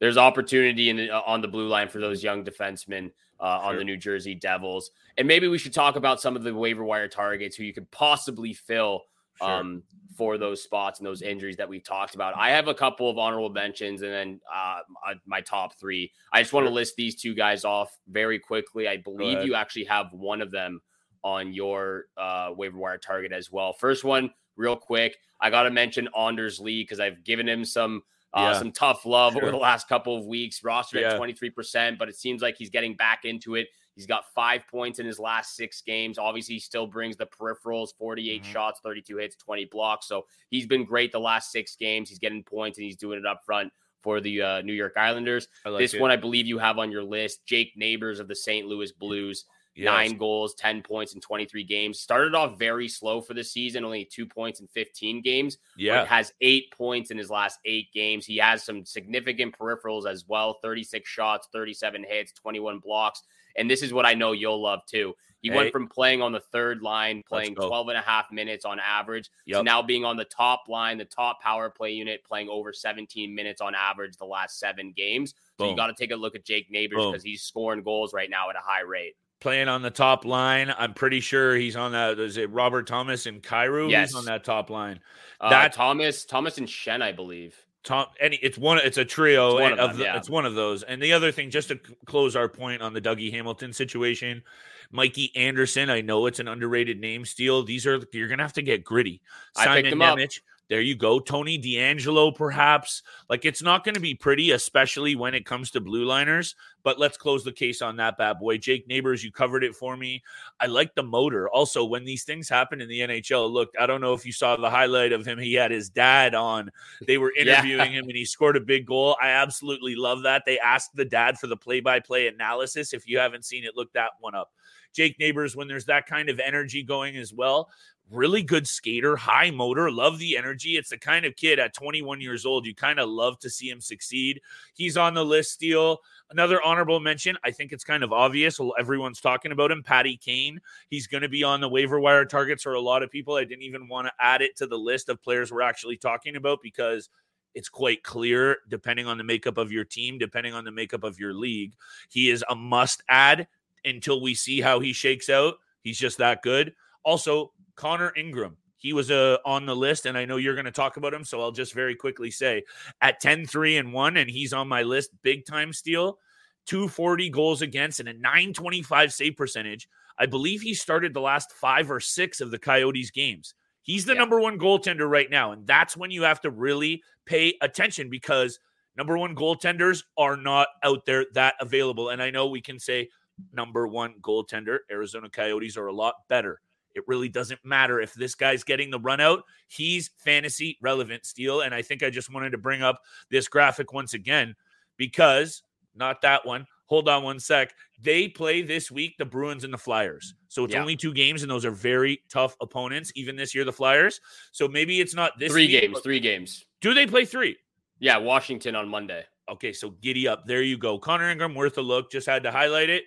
there's, 0.00 0.16
opportunity 0.16 0.90
in 0.90 1.08
uh, 1.08 1.22
on 1.24 1.40
the 1.40 1.48
blue 1.48 1.68
line 1.68 1.88
for 1.88 2.00
those 2.00 2.22
young 2.22 2.44
defensemen 2.44 3.12
uh, 3.38 3.60
sure. 3.60 3.68
on 3.68 3.76
the 3.76 3.84
New 3.84 3.96
Jersey 3.96 4.34
Devils, 4.34 4.90
and 5.16 5.28
maybe 5.28 5.46
we 5.46 5.58
should 5.58 5.72
talk 5.72 5.94
about 5.94 6.20
some 6.20 6.34
of 6.34 6.42
the 6.42 6.52
waiver 6.52 6.82
wire 6.82 7.08
targets 7.08 7.56
who 7.56 7.62
you 7.62 7.72
could 7.72 7.88
possibly 7.92 8.52
fill 8.52 9.02
sure. 9.38 9.48
um, 9.48 9.82
for 10.18 10.36
those 10.36 10.60
spots 10.60 10.98
and 10.98 11.06
those 11.06 11.22
injuries 11.22 11.56
that 11.56 11.68
we've 11.68 11.84
talked 11.84 12.16
about. 12.16 12.36
I 12.36 12.50
have 12.50 12.66
a 12.66 12.74
couple 12.74 13.08
of 13.08 13.18
honorable 13.18 13.50
mentions, 13.50 14.02
and 14.02 14.12
then 14.12 14.40
uh, 14.52 14.80
my 15.24 15.40
top 15.40 15.78
three. 15.78 16.10
I 16.32 16.42
just 16.42 16.52
want 16.52 16.66
to 16.66 16.72
list 16.72 16.96
these 16.96 17.14
two 17.14 17.34
guys 17.34 17.64
off 17.64 17.96
very 18.08 18.40
quickly. 18.40 18.88
I 18.88 18.96
believe 18.96 19.44
you 19.44 19.54
actually 19.54 19.84
have 19.84 20.12
one 20.12 20.42
of 20.42 20.50
them 20.50 20.80
on 21.22 21.52
your 21.52 22.06
uh, 22.16 22.50
waiver 22.56 22.76
wire 22.76 22.98
target 22.98 23.30
as 23.32 23.52
well. 23.52 23.72
First 23.72 24.02
one, 24.02 24.30
real 24.56 24.76
quick. 24.76 25.16
I 25.40 25.50
got 25.50 25.62
to 25.62 25.70
mention 25.70 26.08
Anders 26.18 26.58
Lee 26.58 26.82
because 26.82 26.98
I've 26.98 27.22
given 27.22 27.48
him 27.48 27.64
some 27.64 28.02
uh, 28.34 28.50
yeah. 28.52 28.58
some 28.58 28.72
tough 28.72 29.06
love 29.06 29.34
sure. 29.34 29.42
over 29.42 29.52
the 29.52 29.56
last 29.56 29.88
couple 29.88 30.16
of 30.16 30.26
weeks. 30.26 30.62
Roster 30.64 30.98
yeah. 30.98 31.14
at 31.14 31.20
23%, 31.20 31.96
but 31.96 32.08
it 32.08 32.16
seems 32.16 32.42
like 32.42 32.56
he's 32.58 32.70
getting 32.70 32.94
back 32.94 33.24
into 33.24 33.54
it. 33.54 33.68
He's 33.98 34.06
got 34.06 34.32
five 34.32 34.64
points 34.68 35.00
in 35.00 35.06
his 35.06 35.18
last 35.18 35.56
six 35.56 35.82
games. 35.82 36.18
Obviously, 36.18 36.54
he 36.54 36.60
still 36.60 36.86
brings 36.86 37.16
the 37.16 37.26
peripherals 37.26 37.88
48 37.98 38.42
mm-hmm. 38.42 38.52
shots, 38.52 38.78
32 38.80 39.16
hits, 39.16 39.34
20 39.34 39.64
blocks. 39.64 40.06
So 40.06 40.26
he's 40.50 40.68
been 40.68 40.84
great 40.84 41.10
the 41.10 41.18
last 41.18 41.50
six 41.50 41.74
games. 41.74 42.08
He's 42.08 42.20
getting 42.20 42.44
points 42.44 42.78
and 42.78 42.84
he's 42.84 42.94
doing 42.94 43.18
it 43.18 43.26
up 43.26 43.44
front 43.44 43.72
for 44.00 44.20
the 44.20 44.40
uh, 44.40 44.62
New 44.62 44.72
York 44.72 44.92
Islanders. 44.96 45.48
Like 45.66 45.80
this 45.80 45.94
it. 45.94 46.00
one, 46.00 46.12
I 46.12 46.16
believe 46.16 46.46
you 46.46 46.58
have 46.58 46.78
on 46.78 46.92
your 46.92 47.02
list 47.02 47.44
Jake 47.44 47.72
Neighbors 47.76 48.20
of 48.20 48.28
the 48.28 48.36
St. 48.36 48.68
Louis 48.68 48.92
Blues. 48.92 49.46
Yes. 49.74 49.86
Nine 49.86 50.16
goals, 50.16 50.54
10 50.54 50.82
points 50.82 51.14
in 51.14 51.20
23 51.20 51.64
games. 51.64 51.98
Started 51.98 52.36
off 52.36 52.56
very 52.56 52.86
slow 52.88 53.20
for 53.20 53.34
the 53.34 53.42
season, 53.42 53.84
only 53.84 54.04
two 54.04 54.26
points 54.26 54.60
in 54.60 54.68
15 54.68 55.22
games. 55.22 55.58
Yeah. 55.76 56.04
Has 56.04 56.32
eight 56.40 56.72
points 56.72 57.10
in 57.10 57.18
his 57.18 57.30
last 57.30 57.58
eight 57.64 57.92
games. 57.92 58.26
He 58.26 58.36
has 58.36 58.62
some 58.62 58.84
significant 58.84 59.58
peripherals 59.58 60.08
as 60.08 60.24
well 60.28 60.58
36 60.62 61.08
shots, 61.08 61.48
37 61.52 62.04
hits, 62.08 62.32
21 62.32 62.78
blocks. 62.78 63.22
And 63.58 63.70
this 63.70 63.82
is 63.82 63.92
what 63.92 64.06
I 64.06 64.14
know 64.14 64.32
you'll 64.32 64.62
love 64.62 64.80
too. 64.86 65.14
He 65.40 65.50
hey. 65.50 65.56
went 65.56 65.72
from 65.72 65.88
playing 65.88 66.20
on 66.20 66.32
the 66.32 66.40
third 66.40 66.82
line, 66.82 67.22
playing 67.28 67.54
12 67.54 67.88
and 67.88 67.98
a 67.98 68.00
half 68.00 68.26
minutes 68.32 68.64
on 68.64 68.80
average, 68.80 69.30
yep. 69.46 69.58
to 69.58 69.62
now 69.62 69.82
being 69.82 70.04
on 70.04 70.16
the 70.16 70.24
top 70.24 70.64
line, 70.68 70.98
the 70.98 71.04
top 71.04 71.40
power 71.40 71.70
play 71.70 71.92
unit, 71.92 72.24
playing 72.24 72.48
over 72.48 72.72
17 72.72 73.34
minutes 73.34 73.60
on 73.60 73.74
average 73.74 74.16
the 74.16 74.24
last 74.24 74.58
seven 74.58 74.92
games. 74.96 75.34
So 75.58 75.64
Boom. 75.64 75.70
you 75.70 75.76
got 75.76 75.88
to 75.88 75.94
take 75.94 76.10
a 76.10 76.16
look 76.16 76.34
at 76.34 76.44
Jake 76.44 76.70
Neighbors 76.70 77.04
because 77.06 77.22
he's 77.22 77.42
scoring 77.42 77.82
goals 77.82 78.12
right 78.12 78.30
now 78.30 78.50
at 78.50 78.56
a 78.56 78.62
high 78.62 78.82
rate 78.82 79.14
playing 79.40 79.68
on 79.68 79.82
the 79.82 79.90
top 79.90 80.24
line. 80.24 80.72
I'm 80.76 80.94
pretty 80.94 81.20
sure 81.20 81.54
he's 81.54 81.76
on 81.76 81.92
that. 81.92 82.18
Is 82.18 82.36
it 82.36 82.50
Robert 82.50 82.86
Thomas 82.86 83.26
and 83.26 83.42
Kyrou? 83.42 83.90
Yes, 83.90 84.08
he's 84.08 84.16
on 84.16 84.24
that 84.24 84.44
top 84.44 84.70
line. 84.70 85.00
Uh, 85.40 85.50
that 85.50 85.72
Thomas, 85.72 86.24
Thomas 86.24 86.58
and 86.58 86.68
Shen, 86.68 87.02
I 87.02 87.12
believe. 87.12 87.56
Tom, 87.84 88.06
any 88.20 88.36
it's 88.36 88.58
one. 88.58 88.78
It's 88.78 88.98
a 88.98 89.04
trio 89.04 89.58
it's 89.58 89.72
of, 89.72 89.78
of 89.78 89.90
them, 89.90 89.98
the, 89.98 90.04
yeah. 90.04 90.16
It's 90.16 90.28
one 90.28 90.44
of 90.44 90.54
those. 90.54 90.82
And 90.82 91.00
the 91.00 91.12
other 91.12 91.32
thing, 91.32 91.50
just 91.50 91.68
to 91.68 91.78
close 92.06 92.36
our 92.36 92.48
point 92.48 92.82
on 92.82 92.92
the 92.92 93.00
Dougie 93.00 93.32
Hamilton 93.32 93.72
situation, 93.72 94.42
Mikey 94.90 95.32
Anderson. 95.36 95.90
I 95.90 96.00
know 96.00 96.26
it's 96.26 96.40
an 96.40 96.48
underrated 96.48 97.00
name. 97.00 97.24
Steele. 97.24 97.62
These 97.62 97.86
are 97.86 98.00
you're 98.12 98.28
gonna 98.28 98.42
have 98.42 98.52
to 98.54 98.62
get 98.62 98.84
gritty. 98.84 99.20
Simon 99.54 99.94
Nemec. 99.94 100.40
There 100.68 100.82
you 100.82 100.96
go. 100.96 101.18
Tony 101.18 101.58
DeAngelo, 101.58 102.34
perhaps. 102.34 103.02
Like 103.30 103.46
it's 103.46 103.62
not 103.62 103.84
going 103.84 103.94
to 103.94 104.00
be 104.00 104.14
pretty, 104.14 104.50
especially 104.50 105.16
when 105.16 105.34
it 105.34 105.46
comes 105.46 105.70
to 105.70 105.80
blue 105.80 106.04
liners. 106.04 106.54
But 106.84 106.98
let's 106.98 107.16
close 107.16 107.42
the 107.42 107.52
case 107.52 107.80
on 107.80 107.96
that 107.96 108.18
bad 108.18 108.38
boy. 108.38 108.58
Jake 108.58 108.86
Neighbors, 108.86 109.24
you 109.24 109.32
covered 109.32 109.64
it 109.64 109.74
for 109.74 109.96
me. 109.96 110.22
I 110.60 110.66
like 110.66 110.94
the 110.94 111.02
motor. 111.02 111.48
Also, 111.48 111.84
when 111.84 112.04
these 112.04 112.24
things 112.24 112.50
happen 112.50 112.82
in 112.82 112.88
the 112.88 113.00
NHL, 113.00 113.50
look, 113.50 113.70
I 113.80 113.86
don't 113.86 114.02
know 114.02 114.12
if 114.12 114.26
you 114.26 114.32
saw 114.32 114.56
the 114.56 114.68
highlight 114.68 115.12
of 115.12 115.24
him. 115.26 115.38
He 115.38 115.54
had 115.54 115.70
his 115.70 115.88
dad 115.88 116.34
on. 116.34 116.70
They 117.06 117.16
were 117.16 117.32
interviewing 117.38 117.92
yeah. 117.92 118.00
him 118.00 118.04
and 118.04 118.16
he 118.16 118.26
scored 118.26 118.56
a 118.56 118.60
big 118.60 118.86
goal. 118.86 119.16
I 119.22 119.30
absolutely 119.30 119.96
love 119.96 120.22
that. 120.24 120.42
They 120.44 120.58
asked 120.58 120.94
the 120.94 121.04
dad 121.04 121.38
for 121.38 121.46
the 121.46 121.56
play 121.56 121.80
by 121.80 122.00
play 122.00 122.28
analysis. 122.28 122.92
If 122.92 123.08
you 123.08 123.18
haven't 123.18 123.46
seen 123.46 123.64
it, 123.64 123.74
look 123.74 123.92
that 123.94 124.10
one 124.20 124.34
up. 124.34 124.50
Jake 124.94 125.18
Neighbors, 125.18 125.54
when 125.54 125.68
there's 125.68 125.84
that 125.86 126.06
kind 126.06 126.28
of 126.28 126.40
energy 126.40 126.82
going 126.82 127.16
as 127.16 127.32
well, 127.32 127.70
really 128.10 128.42
good 128.42 128.66
skater, 128.66 129.16
high 129.16 129.50
motor, 129.50 129.90
love 129.90 130.18
the 130.18 130.36
energy. 130.36 130.76
It's 130.76 130.90
the 130.90 130.98
kind 130.98 131.24
of 131.24 131.36
kid 131.36 131.58
at 131.58 131.74
21 131.74 132.20
years 132.20 132.46
old 132.46 132.66
you 132.66 132.74
kind 132.74 132.98
of 132.98 133.08
love 133.08 133.38
to 133.40 133.50
see 133.50 133.68
him 133.68 133.80
succeed. 133.80 134.40
He's 134.74 134.96
on 134.96 135.14
the 135.14 135.24
list, 135.24 135.52
Steele. 135.52 135.98
Another 136.30 136.62
honorable 136.62 137.00
mention, 137.00 137.36
I 137.44 137.50
think 137.50 137.72
it's 137.72 137.84
kind 137.84 138.02
of 138.02 138.12
obvious. 138.12 138.60
Everyone's 138.78 139.20
talking 139.20 139.52
about 139.52 139.70
him, 139.70 139.82
Patty 139.82 140.16
Kane. 140.16 140.60
He's 140.88 141.06
going 141.06 141.22
to 141.22 141.28
be 141.28 141.42
on 141.42 141.60
the 141.60 141.68
waiver 141.68 142.00
wire 142.00 142.24
targets 142.24 142.62
for 142.62 142.74
a 142.74 142.80
lot 142.80 143.02
of 143.02 143.10
people. 143.10 143.34
I 143.34 143.44
didn't 143.44 143.62
even 143.62 143.88
want 143.88 144.06
to 144.06 144.12
add 144.20 144.42
it 144.42 144.56
to 144.56 144.66
the 144.66 144.78
list 144.78 145.08
of 145.08 145.22
players 145.22 145.50
we're 145.50 145.62
actually 145.62 145.96
talking 145.96 146.36
about 146.36 146.60
because 146.62 147.08
it's 147.54 147.68
quite 147.68 148.02
clear, 148.02 148.58
depending 148.68 149.06
on 149.06 149.18
the 149.18 149.24
makeup 149.24 149.58
of 149.58 149.72
your 149.72 149.84
team, 149.84 150.18
depending 150.18 150.54
on 150.54 150.64
the 150.64 150.70
makeup 150.70 151.02
of 151.02 151.18
your 151.18 151.32
league. 151.32 151.74
He 152.08 152.30
is 152.30 152.44
a 152.48 152.54
must 152.54 153.02
add 153.08 153.48
until 153.84 154.20
we 154.20 154.34
see 154.34 154.60
how 154.60 154.80
he 154.80 154.92
shakes 154.92 155.28
out. 155.30 155.54
He's 155.80 155.98
just 155.98 156.18
that 156.18 156.42
good. 156.42 156.74
Also, 157.08 157.52
Connor 157.74 158.12
Ingram. 158.18 158.58
He 158.76 158.92
was 158.92 159.10
uh, 159.10 159.38
on 159.46 159.64
the 159.64 159.74
list, 159.74 160.04
and 160.04 160.18
I 160.18 160.26
know 160.26 160.36
you're 160.36 160.54
going 160.54 160.66
to 160.66 160.70
talk 160.70 160.98
about 160.98 161.14
him. 161.14 161.24
So 161.24 161.40
I'll 161.40 161.52
just 161.52 161.72
very 161.72 161.94
quickly 161.94 162.30
say 162.30 162.64
at 163.00 163.18
10 163.18 163.46
3 163.46 163.78
and 163.78 163.94
1, 163.94 164.18
and 164.18 164.28
he's 164.28 164.52
on 164.52 164.68
my 164.68 164.82
list, 164.82 165.12
big 165.22 165.46
time 165.46 165.72
steal, 165.72 166.18
240 166.66 167.30
goals 167.30 167.62
against, 167.62 167.98
and 167.98 168.10
a 168.10 168.12
925 168.12 169.14
save 169.14 169.38
percentage. 169.38 169.88
I 170.18 170.26
believe 170.26 170.60
he 170.60 170.74
started 170.74 171.14
the 171.14 171.22
last 171.22 171.50
five 171.52 171.90
or 171.90 171.98
six 171.98 172.42
of 172.42 172.50
the 172.50 172.58
Coyotes 172.58 173.10
games. 173.10 173.54
He's 173.80 174.04
the 174.04 174.12
yeah. 174.12 174.18
number 174.18 174.38
one 174.38 174.58
goaltender 174.58 175.08
right 175.08 175.30
now. 175.30 175.52
And 175.52 175.66
that's 175.66 175.96
when 175.96 176.10
you 176.10 176.24
have 176.24 176.42
to 176.42 176.50
really 176.50 177.02
pay 177.24 177.54
attention 177.62 178.10
because 178.10 178.60
number 178.98 179.16
one 179.16 179.34
goaltenders 179.34 180.02
are 180.18 180.36
not 180.36 180.68
out 180.82 181.06
there 181.06 181.24
that 181.32 181.54
available. 181.58 182.10
And 182.10 182.22
I 182.22 182.30
know 182.30 182.48
we 182.48 182.60
can 182.60 182.78
say 182.78 183.08
number 183.50 183.88
one 183.88 184.16
goaltender, 184.20 184.80
Arizona 184.90 185.30
Coyotes 185.30 185.78
are 185.78 185.86
a 185.86 185.94
lot 185.94 186.16
better. 186.28 186.60
It 186.98 187.04
really 187.06 187.28
doesn't 187.28 187.64
matter 187.64 188.00
if 188.00 188.12
this 188.12 188.34
guy's 188.34 188.64
getting 188.64 188.90
the 188.90 189.00
run 189.00 189.20
out. 189.20 189.44
He's 189.68 190.10
fantasy 190.18 190.76
relevant 190.82 191.24
Steele. 191.24 191.62
And 191.62 191.74
I 191.74 191.80
think 191.80 192.02
I 192.02 192.10
just 192.10 192.32
wanted 192.32 192.50
to 192.50 192.58
bring 192.58 192.82
up 192.82 193.00
this 193.30 193.48
graphic 193.48 193.92
once 193.92 194.12
again 194.12 194.54
because 194.96 195.62
not 195.94 196.20
that 196.22 196.44
one. 196.44 196.66
Hold 196.86 197.08
on 197.08 197.22
one 197.22 197.38
sec. 197.38 197.74
They 198.00 198.28
play 198.28 198.62
this 198.62 198.90
week 198.90 199.16
the 199.18 199.24
Bruins 199.24 199.64
and 199.64 199.72
the 199.72 199.78
Flyers. 199.78 200.34
So 200.48 200.64
it's 200.64 200.74
yeah. 200.74 200.80
only 200.80 200.96
two 200.96 201.12
games, 201.12 201.42
and 201.42 201.50
those 201.50 201.66
are 201.66 201.70
very 201.70 202.22
tough 202.30 202.56
opponents, 202.62 203.12
even 203.14 203.36
this 203.36 203.54
year, 203.54 203.64
the 203.64 203.72
Flyers. 203.72 204.20
So 204.52 204.66
maybe 204.66 205.00
it's 205.00 205.14
not 205.14 205.38
this 205.38 205.52
three 205.52 205.66
week, 205.66 205.80
games, 205.80 206.00
three 206.00 206.20
games. 206.20 206.64
Do 206.80 206.94
they 206.94 207.06
play 207.06 207.26
three? 207.26 207.56
Yeah, 207.98 208.16
Washington 208.16 208.74
on 208.74 208.88
Monday. 208.88 209.24
Okay, 209.50 209.72
so 209.72 209.90
giddy 209.90 210.26
up. 210.26 210.46
There 210.46 210.62
you 210.62 210.78
go. 210.78 210.98
Connor 210.98 211.30
Ingram, 211.30 211.54
worth 211.54 211.76
a 211.76 211.82
look. 211.82 212.10
Just 212.10 212.26
had 212.26 212.42
to 212.44 212.50
highlight 212.50 212.88
it. 212.88 213.04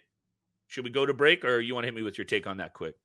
Should 0.68 0.84
we 0.84 0.92
go 0.92 1.06
to 1.06 1.14
break, 1.14 1.44
or 1.44 1.60
you 1.60 1.74
want 1.74 1.84
to 1.84 1.88
hit 1.88 1.96
me 1.96 2.04
with 2.04 2.18
your 2.18 2.26
take 2.26 2.46
on 2.46 2.58
that 2.58 2.74
quick? 2.74 2.96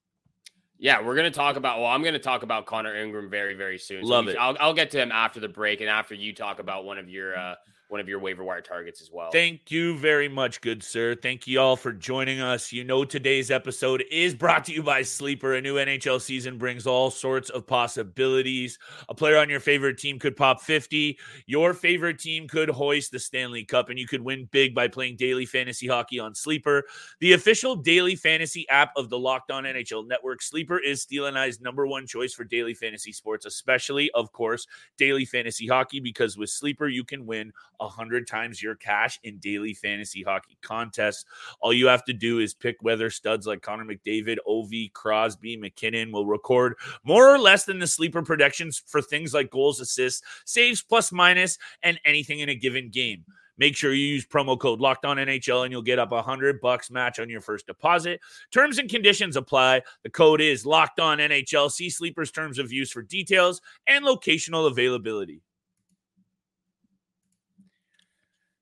Yeah, 0.79 1.03
we're 1.03 1.15
going 1.15 1.31
to 1.31 1.37
talk 1.37 1.57
about. 1.57 1.79
Well, 1.79 1.89
I'm 1.89 2.03
going 2.03 2.15
to 2.15 2.21
talk 2.21 2.43
about 2.43 2.67
Connor 2.67 2.95
Ingram 2.95 3.31
very, 3.31 3.55
very 3.55 3.79
soon. 3.79 4.05
So 4.05 4.11
Love 4.11 4.29
it. 4.29 4.37
I'll, 4.37 4.57
I'll, 4.61 4.75
get 4.75 4.91
to 4.91 5.01
him 5.01 5.11
after 5.11 5.41
the 5.41 5.49
break 5.49 5.81
and 5.81 5.89
after 5.89 6.15
you 6.15 6.35
talk 6.35 6.59
about 6.59 6.85
one 6.85 6.99
of 6.99 7.09
your 7.09 7.37
uh, 7.37 7.55
one 7.89 8.01
of 8.01 8.09
your 8.09 8.19
waiver 8.19 8.43
wire 8.43 8.61
targets 8.61 9.01
as 9.01 9.11
well. 9.13 9.31
Thank 9.31 9.71
you 9.71 9.97
very 9.99 10.29
much, 10.29 10.61
good 10.61 10.83
sir. 10.83 11.15
Thank 11.15 11.47
you 11.47 11.61
all 11.61 11.77
for 11.77 11.93
joining 11.93 12.41
us. 12.41 12.73
You 12.73 12.83
know, 12.83 13.05
today's 13.05 13.51
episode 13.51 14.05
is 14.11 14.35
brought 14.35 14.65
to 14.65 14.73
you 14.73 14.83
by 14.83 15.03
Sleeper. 15.03 15.55
A 15.55 15.61
new 15.61 15.77
NHL 15.77 16.21
season 16.21 16.59
brings 16.59 16.87
all 16.87 17.11
sorts 17.11 17.49
of 17.51 17.67
possibilities. 17.67 18.79
A 19.09 19.15
player 19.15 19.39
on 19.39 19.49
your 19.49 19.61
favorite 19.61 19.99
team 19.99 20.19
could 20.19 20.37
pop 20.37 20.61
50. 20.61 21.17
Your 21.47 21.75
favorite 21.75 22.19
team 22.19 22.49
could 22.49 22.69
hoist 22.69 23.13
the 23.13 23.21
Stanley 23.21 23.65
Cup, 23.65 23.89
and 23.89 23.99
you 23.99 24.09
could 24.09 24.23
win 24.23 24.49
big 24.51 24.75
by 24.75 24.89
playing 24.89 25.17
daily 25.17 25.47
fantasy 25.47 25.87
hockey 25.87 26.19
on 26.19 26.35
Sleeper, 26.35 26.85
the 27.21 27.35
official 27.35 27.77
daily 27.77 28.17
fantasy 28.17 28.69
app 28.69 28.91
of 28.97 29.11
the 29.11 29.19
Locked 29.19 29.53
On 29.53 29.63
NHL 29.63 30.09
Network. 30.09 30.43
Sleeper 30.43 30.79
is 30.79 31.03
Steele 31.03 31.27
and 31.27 31.39
I's 31.39 31.61
number 31.61 31.87
one 31.87 32.07
choice 32.07 32.35
for 32.35 32.43
daily 32.43 32.75
fantasy 32.75 33.13
sports, 33.13 33.47
especially, 33.47 34.11
of 34.13 34.33
course, 34.33 34.67
daily 34.99 35.25
fantasy 35.25 35.69
hockey, 35.69 36.01
because 36.01 36.37
with 36.37 36.51
Sleeper, 36.51 36.89
you 36.89 37.05
can 37.05 37.27
win 37.27 37.53
100 37.79 38.27
times 38.27 38.63
your 38.63 38.75
cash 38.75 39.19
in 39.25 39.39
daily 39.39 39.75
fantasy 39.75 40.23
hockey 40.23 40.59
contests. 40.63 41.25
All 41.61 41.73
you 41.73 41.87
have 41.87 42.05
to 42.05 42.13
do 42.13 42.39
is 42.39 42.55
pick 42.55 42.77
whether 42.81 43.11
studs 43.11 43.47
like 43.47 43.63
Connor 43.63 43.85
McDavid, 43.85 44.39
Ovi, 44.49 44.93
Crosby, 44.93 45.57
MacKinnon 45.57 46.13
will 46.13 46.27
record 46.27 46.75
more 47.05 47.33
or 47.33 47.39
less 47.39 47.65
than 47.65 47.79
the 47.79 47.87
sleeper 47.87 48.23
predictions 48.23 48.83
for 48.87 49.01
things 49.01 49.35
like 49.35 49.51
goals, 49.51 49.81
assists, 49.81 50.23
saves, 50.45 50.83
plus 50.83 51.13
minus, 51.13 51.59
and 51.83 52.01
anything 52.05 52.41
in 52.41 52.49
a 52.49 52.55
given 52.55 52.91
game. 52.91 53.25
Make 53.59 53.77
sure 53.77 53.93
you 53.93 54.07
use 54.07 54.27
promo 54.27 54.59
code 54.59 54.81
Locked 54.81 55.07
On 55.07 55.17
NHL 55.17 55.65
and 55.65 55.73
you'll 55.73 55.83
get 55.83 55.99
up 55.99 56.13
a 56.13 56.23
hundred 56.23 56.61
bucks 56.61 56.91
match 56.91 57.19
on 57.19 57.31
your 57.31 57.41
first 57.41 57.67
deposit. 57.67 58.21
Terms 58.53 58.79
and 58.79 58.89
conditions 58.89 59.37
apply. 59.37 59.83
The 60.03 60.11
code 60.11 60.41
is 60.41 60.67
Locked 60.67 61.01
On 61.01 61.19
NHL. 61.19 61.71
See 61.71 61.89
Sleepers 61.89 62.31
terms 62.31 62.59
of 62.59 62.73
use 62.73 62.91
for 62.91 63.03
details 63.03 63.61
and 63.87 64.05
locational 64.05 64.67
availability. 64.71 65.41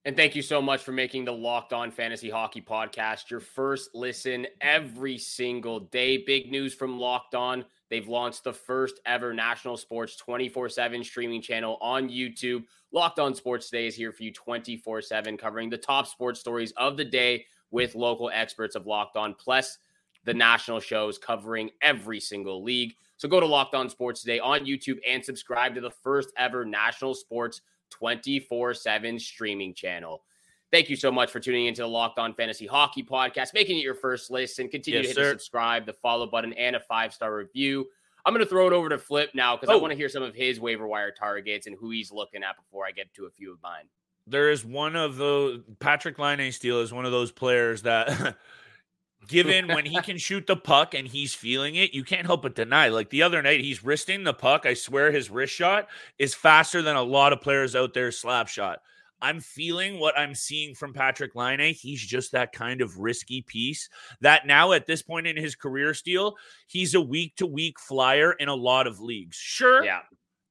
And 0.07 0.15
thank 0.15 0.37
you 0.37 0.43
so 0.43 0.61
much 0.61 0.83
for 0.83 0.93
making 0.93 1.25
the 1.25 1.33
Locked 1.33 1.73
On 1.73 1.91
Fantasy 1.91 2.29
Hockey 2.29 2.61
Podcast 2.61 3.31
your 3.31 3.41
first 3.41 3.95
listen 3.95 4.47
every 4.61 5.17
single 5.17 5.81
day. 5.81 6.19
Big 6.19 6.51
news 6.51 6.75
from 6.75 6.99
Locked 6.99 7.35
On. 7.35 7.65
They've 7.89 8.07
launched 8.07 8.45
the 8.45 8.53
first 8.53 9.01
ever 9.07 9.33
national 9.33 9.79
sports 9.79 10.17
24 10.17 10.69
7 10.69 11.03
streaming 11.05 11.41
channel 11.41 11.79
on 11.81 12.11
YouTube. 12.11 12.65
Locked 12.93 13.19
On 13.19 13.35
Sports 13.35 13.71
Today 13.71 13.87
is 13.87 13.95
here 13.95 14.13
for 14.13 14.25
you 14.25 14.31
24 14.31 15.01
7, 15.01 15.39
covering 15.39 15.71
the 15.71 15.79
top 15.79 16.07
sports 16.07 16.39
stories 16.39 16.75
of 16.77 16.99
the 16.99 17.05
day 17.07 17.47
with 17.71 17.95
local 17.95 18.31
experts 18.31 18.77
of 18.77 18.87
Locked 18.87 19.17
On, 19.17 19.33
plus 19.33 19.79
the 20.25 20.35
national 20.35 20.81
shows 20.81 21.17
covering 21.17 21.71
every 21.81 22.21
single 22.21 22.63
league. 22.63 22.95
So 23.17 23.27
go 23.27 23.41
to 23.41 23.47
Locked 23.47 23.75
On 23.75 23.89
Sports 23.89 24.21
Today 24.21 24.39
on 24.39 24.67
YouTube 24.67 24.99
and 25.09 25.25
subscribe 25.25 25.75
to 25.77 25.81
the 25.81 25.91
first 25.91 26.31
ever 26.37 26.67
national 26.67 27.15
sports 27.15 27.63
24 27.91 28.75
7 28.75 29.19
streaming 29.19 29.75
channel. 29.75 30.23
Thank 30.73 30.91
you 30.91 30.97
so 30.97 31.13
much 31.13 31.31
for 31.31 31.39
tuning 31.39 31.67
into 31.67 31.83
the 31.83 31.89
Locked 31.89 32.19
On 32.19 32.35
Fantasy 32.35 32.67
Hockey 32.67 33.03
Podcast, 33.05 33.55
making 33.55 33.79
it 33.79 33.83
your 33.83 33.95
first 33.95 34.31
listen. 34.31 34.69
Continue 34.69 35.01
yes, 35.01 35.07
to 35.07 35.09
hit 35.09 35.17
sir. 35.17 35.25
the 35.25 35.39
subscribe, 35.39 35.87
the 35.87 35.93
follow 35.93 36.27
button, 36.27 36.53
and 36.55 36.75
a 36.75 36.81
five 36.81 37.15
star 37.15 37.35
review. 37.35 37.87
I'm 38.27 38.33
going 38.33 38.45
to 38.45 38.49
throw 38.49 38.67
it 38.67 38.73
over 38.73 38.89
to 38.89 38.99
Flip 38.99 39.31
now 39.35 39.57
because 39.57 39.73
oh. 39.73 39.79
I 39.79 39.81
want 39.81 39.93
to 39.93 39.97
hear 39.97 40.09
some 40.09 40.23
of 40.23 40.35
his 40.35 40.59
waiver 40.59 40.87
wire 40.87 41.13
targets 41.13 41.67
and 41.67 41.77
who 41.79 41.91
he's 41.91 42.11
looking 42.11 42.43
at 42.43 42.57
before 42.57 42.87
I 42.87 42.91
get 42.91 43.13
to 43.15 43.27
a 43.27 43.31
few 43.31 43.53
of 43.53 43.63
mine. 43.63 43.85
There 44.27 44.51
is 44.51 44.65
one 44.65 44.97
of 44.97 45.17
the 45.17 45.63
Patrik 45.79 46.19
Laine 46.19 46.51
Steele 46.51 46.81
is 46.81 46.93
one 46.93 47.05
of 47.05 47.13
those 47.13 47.31
players 47.31 47.83
that 47.83 48.37
given 49.29 49.69
when 49.69 49.85
he 49.85 50.01
can 50.01 50.19
shoot 50.19 50.47
the 50.47 50.57
puck 50.57 50.95
and 50.95 51.07
he's 51.07 51.35
feeling 51.35 51.77
it, 51.77 51.95
you 51.95 52.05
can't 52.05 52.27
help 52.27 52.43
but 52.43 52.55
deny. 52.55 52.89
Like 52.89 53.11
the 53.11 53.23
other 53.23 53.43
night, 53.43 53.61
he's 53.61 53.85
wristing 53.85 54.25
the 54.25 54.35
puck. 54.35 54.67
I 54.67 54.75
swear 54.75 55.11
his 55.11 55.31
wrist 55.31 55.55
shot 55.55 55.89
is 56.19 56.35
faster 56.35 56.83
than 56.83 56.97
a 56.97 57.03
lot 57.03 57.33
of 57.33 57.41
players 57.41 57.77
out 57.77 57.95
there 57.95 58.11
slap 58.13 58.49
shot. 58.49 58.81
I'm 59.25 59.41
feeling 59.41 59.99
what 59.99 60.19
I'm 60.19 60.35
seeing 60.35 60.75
from 60.75 60.93
Patrik 60.93 61.35
Laine. 61.35 61.73
He's 61.73 62.05
just 62.05 62.33
that 62.33 62.53
kind 62.53 62.83
of 62.83 62.99
risky 62.99 63.41
piece 63.41 63.89
that 64.21 64.47
now 64.47 64.73
at 64.73 64.87
this 64.87 65.01
point 65.01 65.27
in 65.27 65.37
his 65.37 65.55
career 65.55 65.95
Steele, 65.95 66.37
he's 66.67 66.95
a 66.95 67.01
week 67.01 67.37
to 67.37 67.47
week 67.47 67.81
flyer 67.81 68.33
in 68.33 68.49
a 68.49 68.55
lot 68.55 68.87
of 68.87 69.01
leagues. 69.01 69.37
Sure. 69.37 69.83
Yeah. 69.83 70.01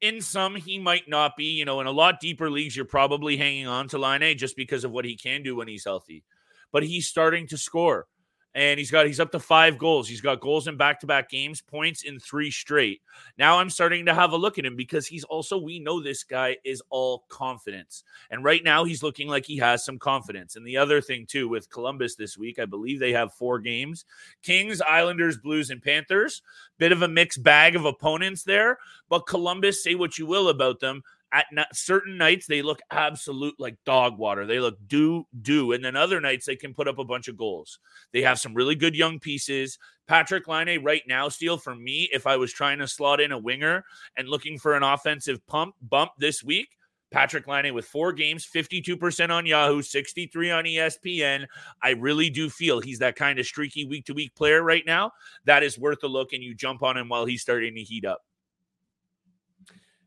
In 0.02 0.22
some, 0.22 0.56
he 0.56 0.80
might 0.80 1.08
not 1.08 1.38
be. 1.38 1.52
You 1.52 1.66
know, 1.66 1.82
in 1.82 1.88
a 1.88 1.92
lot 1.92 2.20
deeper 2.20 2.50
leagues, 2.50 2.76
you're 2.76 2.86
probably 2.86 3.38
hanging 3.38 3.68
on 3.68 3.88
to 3.90 4.00
Laine 4.00 4.38
just 4.38 4.56
because 4.56 4.84
of 4.84 4.92
what 4.92 5.06
he 5.06 5.16
can 5.16 5.44
do 5.44 5.56
when 5.56 5.68
he's 5.68 5.86
healthy. 5.86 6.24
But 6.72 6.84
he's 6.84 7.08
starting 7.08 7.48
to 7.50 7.58
score 7.58 8.08
and 8.56 8.78
he's 8.78 8.92
got 8.92 9.08
he's 9.08 9.20
up 9.20 9.32
to 9.32 9.40
five 9.40 9.78
goals. 9.78 10.08
He's 10.08 10.22
got 10.22 10.40
goals 10.40 10.68
in 10.68 10.78
back-to-back 10.78 11.30
games, 11.30 11.62
points 11.62 12.04
in 12.04 12.20
three 12.20 12.52
straight. 12.52 13.02
Now 13.38 13.60
I'm 13.60 13.70
starting 13.70 14.06
to 14.06 14.14
have 14.14 14.32
a 14.32 14.38
look 14.38 14.58
at 14.58 14.66
him 14.66 14.76
because 14.76 15.08
he's 15.08 15.24
also 15.24 15.58
we 15.58 15.80
know 15.80 16.02
this 16.02 16.24
guy 16.24 16.58
is 16.64 16.82
all 16.90 17.26
confidence. 17.30 18.04
And 18.30 18.44
right 18.44 18.64
now 18.64 18.84
he's 18.84 19.04
looking 19.04 19.28
like 19.28 19.46
he 19.46 19.58
has 19.58 19.84
some 19.84 19.98
confidence. 19.98 20.56
And 20.56 20.66
the 20.66 20.78
other 20.78 21.02
thing 21.02 21.26
too 21.26 21.48
with 21.50 21.70
Columbus 21.70 22.16
this 22.16 22.38
week, 22.38 22.60
I 22.60 22.66
believe 22.66 23.00
they 23.00 23.14
have 23.14 23.34
four 23.34 23.60
games. 23.60 24.06
Kings, 24.44 24.82
Islanders, 24.82 25.38
Blues 25.38 25.70
and 25.70 25.82
Panthers. 25.82 26.42
Bit 26.78 26.92
of 26.92 27.02
a 27.02 27.08
mixed 27.08 27.44
bag 27.44 27.76
of 27.76 27.86
opponents 27.86 28.44
there, 28.44 28.78
but 29.08 29.28
Columbus 29.28 29.84
say 29.84 29.96
what 29.96 30.18
you 30.18 30.26
will 30.26 30.50
about 30.50 30.80
them 30.80 31.04
at 31.34 31.48
certain 31.74 32.18
nights 32.18 32.46
they 32.46 32.62
look 32.62 32.80
absolute 32.92 33.56
like 33.58 33.76
dog 33.86 34.20
water. 34.20 34.46
They 34.46 34.60
look 34.60 34.78
do 34.88 35.26
do, 35.42 35.72
and 35.72 35.84
then 35.84 35.96
other 35.96 36.22
nights 36.22 36.46
they 36.46 36.56
can 36.56 36.74
put 36.74 36.88
up 36.88 37.00
a 37.00 37.06
bunch 37.06 37.28
of 37.28 37.38
goals. 37.38 37.80
They 38.12 38.22
have 38.22 38.40
some 38.40 38.54
really 38.54 38.76
good 38.76 38.96
young 38.96 39.20
pieces. 39.20 39.80
Patrik 40.08 40.48
Laine 40.48 40.84
right 40.84 41.02
now, 41.08 41.30
Steele 41.30 41.58
for 41.58 41.76
me. 41.76 42.08
If 42.14 42.28
I 42.28 42.38
was 42.38 42.54
trying 42.54 42.80
to 42.80 42.88
slot 42.88 43.20
in 43.20 43.32
a 43.32 43.38
winger 43.38 43.84
and 44.16 44.30
looking 44.30 44.60
for 44.60 44.76
an 44.76 44.84
offensive 44.84 45.46
pump 45.48 45.76
bump 45.82 46.12
this 46.20 46.44
week, 46.44 46.70
Patrik 47.14 47.48
Laine 47.48 47.74
with 47.74 47.86
four 47.86 48.12
games, 48.12 48.48
52% 48.54 49.30
on 49.30 49.46
Yahoo, 49.46 49.82
63 49.82 50.52
on 50.52 50.64
ESPN. 50.66 51.46
I 51.82 51.92
really 51.92 52.30
do 52.30 52.50
feel 52.50 52.80
he's 52.80 53.00
that 53.00 53.16
kind 53.16 53.40
of 53.40 53.46
streaky 53.46 53.86
week 53.86 54.06
to 54.06 54.14
week 54.14 54.36
player 54.36 54.64
right 54.64 54.84
now. 54.86 55.12
That 55.46 55.64
is 55.64 55.80
worth 55.80 56.04
a 56.04 56.08
look, 56.08 56.34
and 56.34 56.44
you 56.44 56.54
jump 56.54 56.84
on 56.84 56.98
him 56.98 57.10
while 57.10 57.26
he's 57.26 57.42
starting 57.42 57.76
to 57.76 57.82
heat 57.82 58.06
up. 58.06 58.22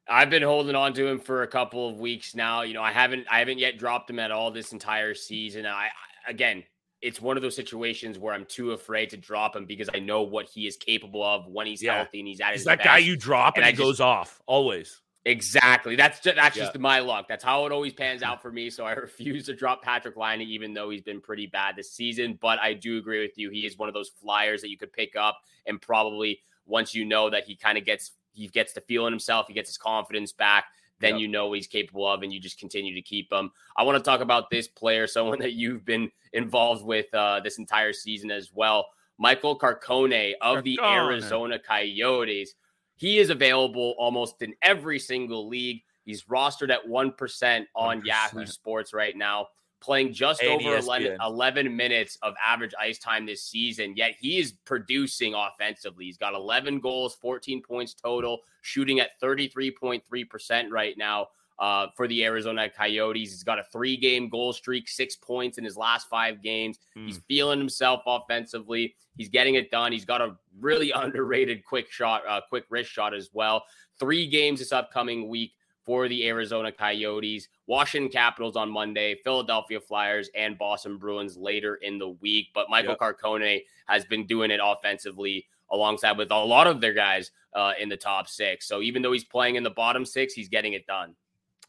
I've 0.08 0.30
been 0.30 0.42
holding 0.42 0.76
on 0.76 0.92
to 0.94 1.06
him 1.06 1.18
for 1.18 1.42
a 1.42 1.48
couple 1.48 1.88
of 1.88 1.98
weeks 1.98 2.34
now. 2.34 2.62
You 2.62 2.74
know, 2.74 2.82
I 2.82 2.92
haven't 2.92 3.26
I 3.30 3.40
haven't 3.40 3.58
yet 3.58 3.78
dropped 3.78 4.08
him 4.08 4.18
at 4.18 4.30
all 4.30 4.50
this 4.50 4.72
entire 4.72 5.14
season. 5.14 5.66
I 5.66 5.88
again, 6.28 6.64
it's 7.02 7.20
one 7.20 7.36
of 7.36 7.42
those 7.42 7.56
situations 7.56 8.18
where 8.18 8.34
I'm 8.34 8.44
too 8.44 8.72
afraid 8.72 9.10
to 9.10 9.16
drop 9.16 9.56
him 9.56 9.66
because 9.66 9.90
I 9.92 9.98
know 9.98 10.22
what 10.22 10.46
he 10.46 10.66
is 10.66 10.76
capable 10.76 11.22
of 11.22 11.46
when 11.46 11.66
he's 11.66 11.82
yeah. 11.82 11.96
healthy 11.96 12.20
and 12.20 12.28
he's 12.28 12.40
at 12.40 12.52
his. 12.52 12.60
He's 12.60 12.66
that 12.66 12.78
best. 12.78 12.86
guy 12.86 12.98
you 12.98 13.16
drop 13.16 13.56
and, 13.56 13.64
and 13.64 13.70
he 13.70 13.76
just, 13.76 13.84
goes 13.86 14.00
off 14.00 14.40
always. 14.46 15.00
Exactly. 15.24 15.96
That's 15.96 16.20
just, 16.20 16.36
that's 16.36 16.56
yeah. 16.56 16.64
just 16.64 16.78
my 16.78 17.00
luck. 17.00 17.26
That's 17.28 17.42
how 17.42 17.66
it 17.66 17.72
always 17.72 17.92
pans 17.92 18.22
out 18.24 18.40
for 18.40 18.50
me. 18.50 18.70
So 18.70 18.84
I 18.84 18.92
refuse 18.94 19.46
to 19.46 19.54
drop 19.54 19.84
Patrik 19.84 20.16
Laine, 20.16 20.40
even 20.42 20.72
though 20.72 20.88
he's 20.88 21.02
been 21.02 21.20
pretty 21.20 21.48
bad 21.48 21.74
this 21.76 21.92
season. 21.92 22.38
But 22.40 22.60
I 22.60 22.74
do 22.74 22.96
agree 22.96 23.20
with 23.20 23.36
you. 23.36 23.50
He 23.50 23.66
is 23.66 23.76
one 23.76 23.88
of 23.88 23.94
those 23.94 24.08
flyers 24.08 24.62
that 24.62 24.70
you 24.70 24.78
could 24.78 24.92
pick 24.92 25.16
up 25.16 25.40
and 25.66 25.82
probably 25.82 26.40
once 26.64 26.94
you 26.94 27.04
know 27.04 27.30
that 27.30 27.44
he 27.44 27.56
kind 27.56 27.76
of 27.76 27.84
gets 27.84 28.12
he 28.36 28.48
gets 28.48 28.72
to 28.74 28.80
feeling 28.82 29.12
himself, 29.12 29.46
he 29.48 29.54
gets 29.54 29.70
his 29.70 29.78
confidence 29.78 30.32
back, 30.32 30.66
then 31.00 31.14
yep. 31.14 31.20
you 31.20 31.28
know 31.28 31.48
what 31.48 31.54
he's 31.54 31.66
capable 31.66 32.06
of, 32.06 32.22
and 32.22 32.32
you 32.32 32.38
just 32.38 32.58
continue 32.58 32.94
to 32.94 33.02
keep 33.02 33.32
him. 33.32 33.50
I 33.76 33.82
want 33.82 33.98
to 33.98 34.02
talk 34.02 34.20
about 34.20 34.50
this 34.50 34.68
player, 34.68 35.06
someone 35.06 35.38
that 35.40 35.54
you've 35.54 35.84
been 35.84 36.10
involved 36.32 36.84
with 36.84 37.12
uh, 37.14 37.40
this 37.40 37.58
entire 37.58 37.92
season 37.92 38.30
as 38.30 38.52
well. 38.52 38.86
Michael 39.18 39.58
Carcone 39.58 40.34
of 40.42 40.58
Carcone. 40.58 40.64
the 40.64 40.78
Arizona 40.82 41.58
Coyotes. 41.58 42.54
He 42.96 43.18
is 43.18 43.30
available 43.30 43.94
almost 43.98 44.42
in 44.42 44.54
every 44.62 44.98
single 44.98 45.48
league. 45.48 45.82
He's 46.04 46.24
rostered 46.24 46.70
at 46.70 46.86
1% 46.86 47.66
on 47.74 48.00
1%. 48.00 48.04
Yahoo 48.04 48.46
Sports 48.46 48.92
right 48.92 49.16
now 49.16 49.48
playing 49.86 50.12
just 50.12 50.42
over 50.42 50.76
11, 50.76 51.16
11, 51.24 51.74
minutes 51.74 52.18
of 52.22 52.34
average 52.44 52.74
ice 52.78 52.98
time 52.98 53.24
this 53.24 53.42
season, 53.42 53.94
yet 53.96 54.14
he 54.18 54.38
is 54.38 54.52
producing 54.64 55.32
offensively. 55.32 56.04
He's 56.06 56.18
got 56.18 56.34
11 56.34 56.80
goals, 56.80 57.14
14 57.14 57.62
points 57.62 57.94
total, 57.94 58.40
shooting 58.62 58.98
at 58.98 59.18
33.3% 59.22 60.70
right 60.70 60.98
now 60.98 61.28
uh, 61.60 61.86
for 61.96 62.08
the 62.08 62.24
Arizona 62.24 62.68
Coyotes. 62.68 63.30
He's 63.30 63.44
got 63.44 63.60
a 63.60 63.64
three 63.72 63.96
game 63.96 64.28
goal 64.28 64.52
streak, 64.52 64.88
six 64.88 65.14
points 65.14 65.56
in 65.56 65.64
his 65.64 65.76
last 65.76 66.08
five 66.08 66.42
games. 66.42 66.78
Mm. 66.98 67.06
He's 67.06 67.18
feeling 67.28 67.60
himself 67.60 68.02
offensively. 68.06 68.96
He's 69.16 69.28
getting 69.28 69.54
it 69.54 69.70
done. 69.70 69.92
He's 69.92 70.04
got 70.04 70.20
a 70.20 70.36
really 70.60 70.90
underrated 70.94 71.64
quick 71.64 71.90
shot, 71.90 72.22
uh, 72.28 72.40
quick 72.48 72.64
wrist 72.70 72.90
shot 72.90 73.14
as 73.14 73.30
well. 73.32 73.64
Three 74.00 74.26
games 74.26 74.58
this 74.58 74.72
upcoming 74.72 75.28
week 75.28 75.52
for 75.86 76.08
the 76.08 76.26
Arizona 76.26 76.72
Coyotes, 76.72 77.48
Washington 77.66 78.10
Capitals 78.10 78.56
on 78.56 78.70
Monday, 78.70 79.14
Philadelphia 79.22 79.80
Flyers, 79.80 80.28
and 80.34 80.58
Boston 80.58 80.98
Bruins 80.98 81.36
later 81.36 81.76
in 81.76 81.96
the 81.96 82.08
week. 82.08 82.48
But 82.52 82.68
Michael 82.68 82.96
yep. 83.00 83.18
Carcone 83.18 83.62
has 83.86 84.04
been 84.04 84.26
doing 84.26 84.50
it 84.50 84.60
offensively 84.62 85.46
alongside 85.70 86.18
with 86.18 86.30
a 86.30 86.36
lot 86.36 86.66
of 86.66 86.80
their 86.80 86.92
guys 86.92 87.30
uh, 87.54 87.72
in 87.80 87.88
the 87.88 87.96
top 87.96 88.28
six. 88.28 88.66
So 88.66 88.82
even 88.82 89.00
though 89.00 89.12
he's 89.12 89.24
playing 89.24 89.54
in 89.54 89.62
the 89.62 89.70
bottom 89.70 90.04
six, 90.04 90.34
he's 90.34 90.48
getting 90.48 90.74
it 90.74 90.86
done. 90.86 91.14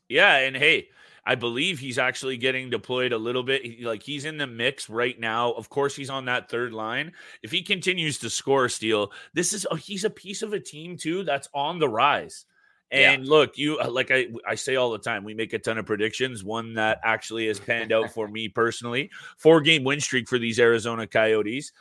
Yeah. 0.10 0.38
And 0.38 0.56
hey, 0.56 0.90
I 1.26 1.36
believe 1.36 1.80
he's 1.80 2.00
actually 2.00 2.38
getting 2.38 2.70
deployed 2.70 3.12
a 3.12 3.18
little 3.18 3.44
bit. 3.44 3.82
Like 3.82 4.02
he's 4.02 4.26
in 4.26 4.38
the 4.38 4.48
mix 4.48 4.90
right 4.90 5.20
now. 5.20 5.52
Of 5.52 5.70
course, 5.70 5.96
he's 5.96 6.10
on 6.10 6.26
that 6.26 6.50
third 6.50 6.74
line. 6.74 7.12
If 7.44 7.52
he 7.52 7.62
continues 7.62 8.18
to 8.20 8.30
score, 8.30 8.70
Steele, 8.70 9.12
this 9.34 9.54
is 9.54 9.68
a, 9.70 9.78
he's 9.78 10.06
a 10.06 10.10
piece 10.10 10.42
of 10.42 10.54
a 10.54 10.60
team 10.60 10.96
too 10.98 11.24
that's 11.24 11.50
on 11.54 11.80
the 11.80 11.90
rise. 11.90 12.46
And 12.92 13.26
yeah. 13.26 13.30
look, 13.30 13.58
you 13.58 13.80
uh, 13.80 13.90
like 13.90 14.12
I 14.12 14.28
I 14.48 14.56
say 14.56 14.76
all 14.76 14.92
the 14.92 14.98
time, 14.98 15.24
we 15.24 15.34
make 15.34 15.54
a 15.54 15.60
ton 15.60 15.78
of 15.78 15.86
predictions. 15.86 16.44
One 16.44 16.74
that 16.76 17.00
actually 17.04 17.48
has 17.48 17.60
panned 17.60 17.92
out 17.92 18.12
for 18.12 18.28
me 18.28 18.48
personally: 18.48 19.10
four 19.38 19.62
game 19.62 19.84
win 19.84 20.00
streak 20.00 20.28
for 20.28 20.40
these 20.40 20.60
Arizona 20.60 21.06
Coyotes. 21.08 21.72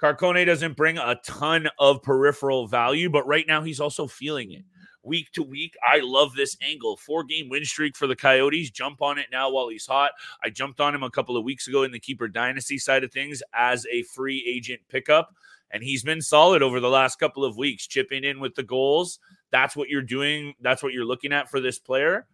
Carcone 0.00 0.44
doesn't 0.44 0.76
bring 0.76 0.98
a 0.98 1.18
ton 1.24 1.68
of 1.78 2.02
peripheral 2.02 2.66
value, 2.66 3.08
but 3.08 3.26
right 3.26 3.46
now 3.46 3.62
he's 3.62 3.80
also 3.80 4.06
feeling 4.06 4.52
it 4.52 4.64
week 5.06 5.30
to 5.32 5.42
week. 5.42 5.74
I 5.82 6.00
love 6.02 6.34
this 6.34 6.56
angle. 6.60 6.96
Four 6.96 7.24
game 7.24 7.48
win 7.48 7.64
streak 7.64 7.96
for 7.96 8.06
the 8.06 8.16
Coyotes. 8.16 8.70
Jump 8.70 9.00
on 9.00 9.18
it 9.18 9.26
now 9.32 9.50
while 9.50 9.68
he's 9.68 9.86
hot. 9.86 10.10
I 10.44 10.50
jumped 10.50 10.80
on 10.80 10.94
him 10.94 11.02
a 11.02 11.10
couple 11.10 11.36
of 11.36 11.44
weeks 11.44 11.68
ago 11.68 11.84
in 11.84 11.92
the 11.92 12.00
keeper 12.00 12.28
dynasty 12.28 12.78
side 12.78 13.04
of 13.04 13.12
things 13.12 13.42
as 13.54 13.86
a 13.90 14.02
free 14.02 14.44
agent 14.46 14.80
pickup. 14.88 15.34
And 15.70 15.82
he's 15.82 16.02
been 16.02 16.20
solid 16.20 16.62
over 16.62 16.80
the 16.80 16.88
last 16.88 17.18
couple 17.18 17.44
of 17.44 17.56
weeks, 17.56 17.86
chipping 17.86 18.24
in 18.24 18.40
with 18.40 18.54
the 18.54 18.62
goals. 18.62 19.18
That's 19.50 19.76
what 19.76 19.88
you're 19.88 20.02
doing. 20.02 20.54
That's 20.60 20.82
what 20.82 20.92
you're 20.92 21.04
looking 21.04 21.32
at 21.32 21.50
for 21.50 21.60
this 21.60 21.78
player. 21.78 22.26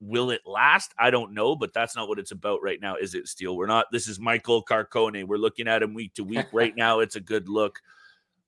Will 0.00 0.30
it 0.30 0.42
last? 0.44 0.92
I 0.98 1.10
don't 1.10 1.32
know, 1.32 1.56
but 1.56 1.72
that's 1.72 1.96
not 1.96 2.08
what 2.08 2.18
it's 2.18 2.30
about 2.30 2.62
right 2.62 2.80
now, 2.80 2.96
is 2.96 3.14
it, 3.14 3.28
Steele? 3.28 3.56
We're 3.56 3.66
not. 3.66 3.86
This 3.90 4.08
is 4.08 4.20
Michael 4.20 4.62
Carcone. 4.62 5.26
We're 5.26 5.38
looking 5.38 5.68
at 5.68 5.82
him 5.82 5.94
week 5.94 6.14
to 6.14 6.24
week. 6.24 6.46
Right 6.52 6.74
now, 6.76 7.00
it's 7.00 7.16
a 7.16 7.20
good 7.20 7.48
look. 7.48 7.80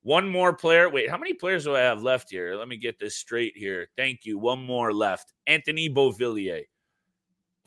One 0.03 0.29
more 0.29 0.53
player. 0.53 0.89
Wait, 0.89 1.09
how 1.09 1.17
many 1.17 1.33
players 1.33 1.65
do 1.65 1.75
I 1.75 1.81
have 1.81 2.01
left 2.01 2.29
here? 2.29 2.55
Let 2.55 2.67
me 2.67 2.77
get 2.77 2.99
this 2.99 3.17
straight 3.17 3.57
here. 3.57 3.87
Thank 3.97 4.25
you. 4.25 4.37
One 4.37 4.63
more 4.63 4.93
left. 4.93 5.33
Anthony 5.47 5.89
Beauvillier. 5.89 6.63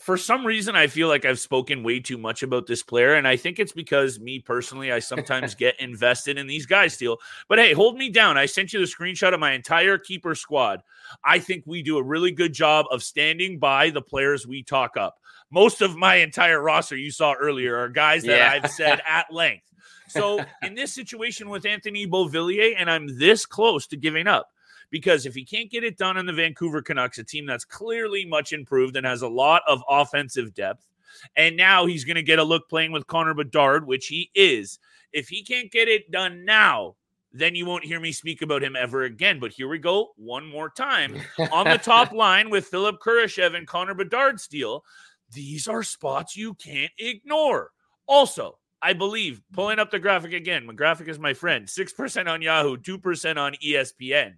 For 0.03 0.17
some 0.17 0.45
reason, 0.45 0.75
I 0.75 0.89
feel 0.89 1.07
like 1.07 1.25
I've 1.25 1.39
spoken 1.39 1.85
way 1.85 2.01
too 2.01 2.19
much 2.19 2.43
about 2.43 2.67
this 2.67 2.83
player. 2.83 3.15
And 3.15 3.29
I 3.29 3.37
think 3.37 3.61
it's 3.61 3.71
because 3.71 4.19
me 4.19 4.41
personally, 4.41 4.91
I 4.91 4.99
sometimes 4.99 5.55
get 5.57 5.79
invested 5.79 6.39
in 6.39 6.49
these 6.49 6.67
guys, 6.67 6.95
Steele. 6.95 7.19
But 7.49 7.61
hey, 7.61 7.73
hold 7.73 7.97
me 7.97 8.09
down. 8.09 8.37
I 8.37 8.47
sent 8.47 8.73
you 8.73 8.81
the 8.81 8.87
screenshot 8.87 9.33
of 9.33 9.39
my 9.39 9.53
entire 9.53 9.99
keeper 9.99 10.35
squad. 10.35 10.83
I 11.25 11.39
think 11.39 11.63
we 11.67 11.83
do 11.83 11.99
a 11.99 12.03
really 12.03 12.33
good 12.33 12.53
job 12.53 12.87
of 12.91 13.05
standing 13.05 13.61
by 13.61 13.91
the 13.91 14.03
players 14.03 14.45
we 14.45 14.65
talk 14.65 14.97
up. 14.97 15.21
Most 15.53 15.83
of 15.83 15.97
my 15.97 16.17
entire 16.17 16.61
roster 16.61 16.97
you 16.97 17.13
saw 17.13 17.35
earlier 17.35 17.77
are 17.77 17.89
guys 17.89 18.25
that 18.25 18.39
yeah. 18.39 18.51
I've 18.51 18.73
said 18.73 19.03
at 19.09 19.33
length. 19.33 19.71
So 20.09 20.45
in 20.65 20.75
this 20.75 20.93
situation 20.93 21.49
with 21.49 21.65
Anthony 21.65 22.09
Beauvillier, 22.09 22.75
and 22.77 22.91
I'm 22.91 23.19
this 23.21 23.47
close 23.47 23.87
to 23.87 23.97
giving 23.97 24.27
up 24.27 24.49
because 24.93 25.25
if 25.25 25.35
he 25.35 25.45
can't 25.45 25.71
get 25.71 25.83
it 25.83 25.97
done 25.97 26.19
in 26.19 26.27
the 26.27 26.33
Vancouver 26.35 26.83
Canucks, 26.83 27.19
a 27.19 27.25
team 27.25 27.47
that's 27.47 27.65
clearly 27.65 28.27
much 28.27 28.53
improved 28.53 28.95
and 28.95 29.07
has 29.07 29.23
a 29.23 29.29
lot 29.29 29.63
of 29.67 29.83
offensive 29.89 30.55
depth, 30.55 30.87
and 31.35 31.57
now 31.57 31.87
he's 31.87 32.05
going 32.05 32.17
to 32.17 32.23
get 32.23 32.39
a 32.39 32.45
look 32.45 32.69
playing 32.69 32.93
with 32.93 33.07
Connor 33.07 33.35
Bedard, 33.35 33.87
which 33.87 34.07
he 34.07 34.31
is. 34.35 34.79
If 35.13 35.29
he 35.29 35.43
can't 35.43 35.73
get 35.73 35.89
it 35.89 36.11
done 36.11 36.45
now, 36.45 36.97
then 37.33 37.55
you 37.55 37.65
won't 37.65 37.85
hear 37.85 38.01
me 38.01 38.13
speak 38.13 38.43
about 38.43 38.63
him 38.63 38.77
ever 38.77 39.05
again. 39.05 39.41
But 39.41 39.53
here 39.53 39.69
we 39.69 39.79
go 39.79 40.13
one 40.17 40.47
more 40.47 40.69
time 40.69 41.17
on 41.51 41.69
the 41.69 41.79
top 41.79 42.13
line 42.13 42.51
with 42.51 42.67
Philipp 42.67 43.01
Kurashev 43.01 43.57
and 43.57 43.67
Connor 43.67 43.95
Bedard 43.95 44.41
Steele. 44.41 44.85
These 45.33 45.69
are 45.69 45.83
spots 45.83 46.37
you 46.37 46.53
can't 46.55 46.93
ignore. 46.99 47.71
Also, 48.07 48.59
I 48.83 48.93
believe, 48.93 49.41
pulling 49.55 49.79
up 49.79 49.91
the 49.91 49.99
graphic 49.99 50.35
again, 50.35 50.67
my 50.67 50.75
graphic 50.75 51.09
is 51.09 51.19
my 51.19 51.33
friend, 51.33 51.67
6% 51.67 52.29
on 52.29 52.43
Yahoo, 52.43 52.77
2% 52.77 53.37
on 53.39 53.55
ESPN. 53.65 54.35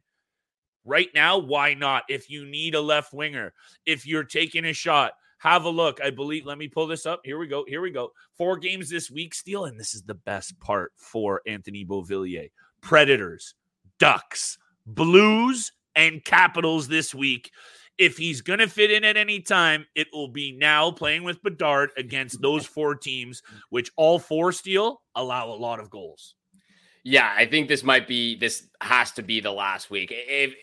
Right 0.85 1.09
now, 1.14 1.38
why 1.38 1.75
not? 1.75 2.05
If 2.09 2.29
you 2.29 2.45
need 2.45 2.75
a 2.75 2.81
left 2.81 3.12
winger, 3.12 3.53
if 3.87 4.07
you're 4.07 4.25
taking 4.25 4.67
a 4.67 4.73
shot, 4.73 5.12
have 5.38 5.64
a 5.64 5.71
look. 5.71 6.00
I 6.03 6.11
believe, 6.11 6.47
let 6.47 6.59
me 6.59 6.69
pull 6.69 6.87
this 6.87 7.07
up. 7.07 7.21
Here 7.25 7.38
we 7.38 7.47
go. 7.47 7.64
Here 7.67 7.81
we 7.81 7.91
go. 7.91 8.12
Four 8.37 8.57
games 8.57 8.88
this 8.88 9.11
week, 9.11 9.35
Steele. 9.35 9.67
And 9.67 9.79
this 9.79 9.95
is 9.95 10.03
the 10.03 10.14
best 10.14 10.59
part 10.61 10.93
for 10.97 11.43
Anthony 11.47 11.85
Beauvillier 11.85 12.50
Predators, 12.81 13.55
Ducks, 13.99 14.59
Blues, 14.87 15.73
and 15.95 16.25
Capitals 16.25 16.88
this 16.88 17.14
week. 17.14 17.50
If 17.97 18.17
he's 18.17 18.41
going 18.41 18.59
to 18.59 18.69
fit 18.69 18.91
in 18.91 19.05
at 19.05 19.17
any 19.17 19.41
time, 19.41 19.87
it 19.95 20.09
will 20.12 20.29
be 20.29 20.53
now 20.53 20.91
playing 20.91 21.23
with 21.25 21.43
Bedard 21.43 21.91
against 21.97 22.41
those 22.43 22.67
four 22.67 22.95
teams, 22.95 23.43
which 23.71 23.91
all 23.97 24.19
four 24.19 24.50
Steele 24.53 25.00
allow 25.14 25.49
a 25.49 25.55
lot 25.55 25.79
of 25.79 25.91
goals. 25.91 26.35
Yeah, 27.05 27.31
I 27.37 27.45
think 27.45 27.69
this 27.69 27.85
might 27.85 28.09
be 28.09 28.35
this 28.37 28.67
has 28.81 29.12
to 29.12 29.23
be 29.23 29.41
the 29.41 29.53
last 29.53 29.91
week. 29.91 30.09
If 30.11 30.55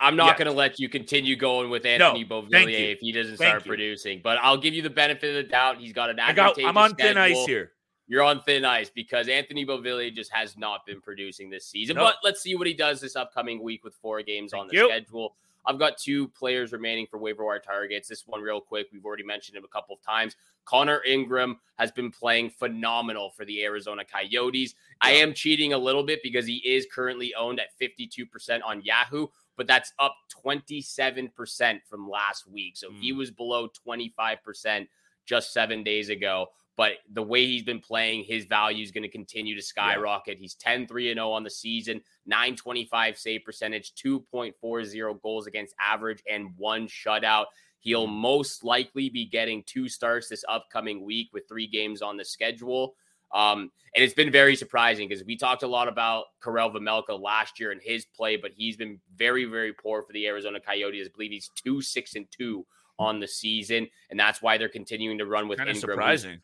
I'm 0.00 0.16
not 0.16 0.38
going 0.38 0.46
to 0.46 0.52
let 0.52 0.78
you 0.78 0.88
continue 0.88 1.36
going 1.36 1.70
with 1.70 1.84
Anthony 1.84 2.24
no, 2.24 2.42
Beauvillier 2.42 2.92
if 2.92 3.00
he 3.00 3.12
doesn't 3.12 3.36
thank 3.36 3.48
start 3.48 3.64
you. 3.64 3.70
producing, 3.70 4.20
but 4.22 4.38
I'll 4.42 4.56
give 4.56 4.74
you 4.74 4.82
the 4.82 4.90
benefit 4.90 5.36
of 5.36 5.44
the 5.44 5.50
doubt. 5.50 5.78
He's 5.78 5.92
got 5.92 6.10
an 6.10 6.20
I 6.20 6.32
got, 6.32 6.56
I'm 6.62 6.76
on 6.76 6.90
schedule. 6.90 7.14
thin 7.14 7.18
ice 7.18 7.46
here. 7.46 7.72
You're 8.06 8.22
on 8.22 8.40
thin 8.42 8.64
ice 8.64 8.90
because 8.90 9.28
Anthony 9.28 9.66
Beauvillier 9.66 10.14
just 10.14 10.32
has 10.32 10.56
not 10.56 10.86
been 10.86 11.00
producing 11.00 11.50
this 11.50 11.66
season. 11.66 11.96
Nope. 11.96 12.06
But 12.06 12.16
let's 12.24 12.40
see 12.40 12.54
what 12.54 12.66
he 12.66 12.72
does 12.72 13.00
this 13.00 13.16
upcoming 13.16 13.62
week 13.62 13.84
with 13.84 13.94
four 13.94 14.22
games 14.22 14.52
thank 14.52 14.62
on 14.62 14.68
the 14.68 14.74
you. 14.74 14.88
schedule. 14.88 15.34
I've 15.66 15.78
got 15.78 15.98
two 15.98 16.28
players 16.28 16.72
remaining 16.72 17.06
for 17.06 17.18
waiver 17.18 17.44
wire 17.44 17.58
targets. 17.58 18.08
This 18.08 18.26
one, 18.26 18.40
real 18.40 18.60
quick, 18.60 18.86
we've 18.90 19.04
already 19.04 19.24
mentioned 19.24 19.58
him 19.58 19.64
a 19.64 19.68
couple 19.68 19.94
of 19.94 20.02
times. 20.02 20.36
Connor 20.64 21.02
Ingram 21.04 21.58
has 21.78 21.92
been 21.92 22.10
playing 22.10 22.48
phenomenal 22.50 23.30
for 23.30 23.44
the 23.44 23.62
Arizona 23.62 24.02
Coyotes. 24.04 24.74
I 25.02 25.12
am 25.12 25.34
cheating 25.34 25.74
a 25.74 25.78
little 25.78 26.02
bit 26.02 26.20
because 26.22 26.46
he 26.46 26.56
is 26.56 26.86
currently 26.90 27.34
owned 27.34 27.60
at 27.60 27.78
52% 27.78 28.60
on 28.64 28.80
Yahoo, 28.82 29.26
but 29.58 29.66
that's 29.66 29.92
up 29.98 30.16
27% 30.46 31.80
from 31.90 32.08
last 32.08 32.46
week. 32.50 32.76
So 32.76 32.88
mm. 32.88 32.98
he 32.98 33.12
was 33.12 33.30
below 33.30 33.68
25% 33.86 34.86
just 35.26 35.52
seven 35.52 35.82
days 35.82 36.08
ago. 36.08 36.46
But 36.76 36.92
the 37.12 37.24
way 37.24 37.44
he's 37.44 37.64
been 37.64 37.80
playing, 37.80 38.22
his 38.22 38.44
value 38.44 38.84
is 38.84 38.92
going 38.92 39.02
to 39.02 39.08
continue 39.08 39.56
to 39.56 39.60
skyrocket. 39.60 40.36
Yeah. 40.36 40.42
He's 40.42 40.54
10 40.54 40.86
3 40.86 41.12
0 41.12 41.30
on 41.30 41.42
the 41.42 41.50
season, 41.50 42.00
925 42.26 43.18
save 43.18 43.44
percentage, 43.44 43.94
2.40 43.94 45.20
goals 45.20 45.48
against 45.48 45.74
average, 45.80 46.22
and 46.30 46.50
one 46.56 46.86
shutout. 46.86 47.46
He'll 47.80 48.06
mm. 48.06 48.12
most 48.12 48.62
likely 48.62 49.10
be 49.10 49.26
getting 49.26 49.64
two 49.64 49.88
starts 49.88 50.28
this 50.28 50.44
upcoming 50.48 51.04
week 51.04 51.30
with 51.32 51.48
three 51.48 51.66
games 51.66 52.00
on 52.00 52.16
the 52.16 52.24
schedule. 52.24 52.94
Um, 53.32 53.70
and 53.94 54.04
it's 54.04 54.14
been 54.14 54.30
very 54.30 54.54
surprising 54.54 55.08
because 55.08 55.24
we 55.24 55.36
talked 55.36 55.62
a 55.62 55.66
lot 55.66 55.88
about 55.88 56.26
Karel 56.42 56.70
Vejmelka 56.70 57.20
last 57.20 57.58
year 57.58 57.72
and 57.72 57.80
his 57.82 58.04
play, 58.04 58.36
but 58.36 58.52
he's 58.54 58.76
been 58.76 59.00
very, 59.16 59.44
very 59.44 59.72
poor 59.72 60.02
for 60.02 60.12
the 60.12 60.26
Arizona 60.26 60.60
Coyotes. 60.60 61.06
I 61.06 61.10
believe 61.14 61.32
he's 61.32 61.50
two, 61.54 61.80
six, 61.80 62.14
and 62.14 62.26
two 62.30 62.66
on 62.98 63.20
the 63.20 63.28
season, 63.28 63.88
and 64.10 64.18
that's 64.18 64.42
why 64.42 64.58
they're 64.58 64.68
continuing 64.68 65.18
to 65.18 65.26
run 65.26 65.48
with 65.48 65.58
kind 65.58 65.70
Ingram. 65.70 65.80
Surprising 65.80 66.40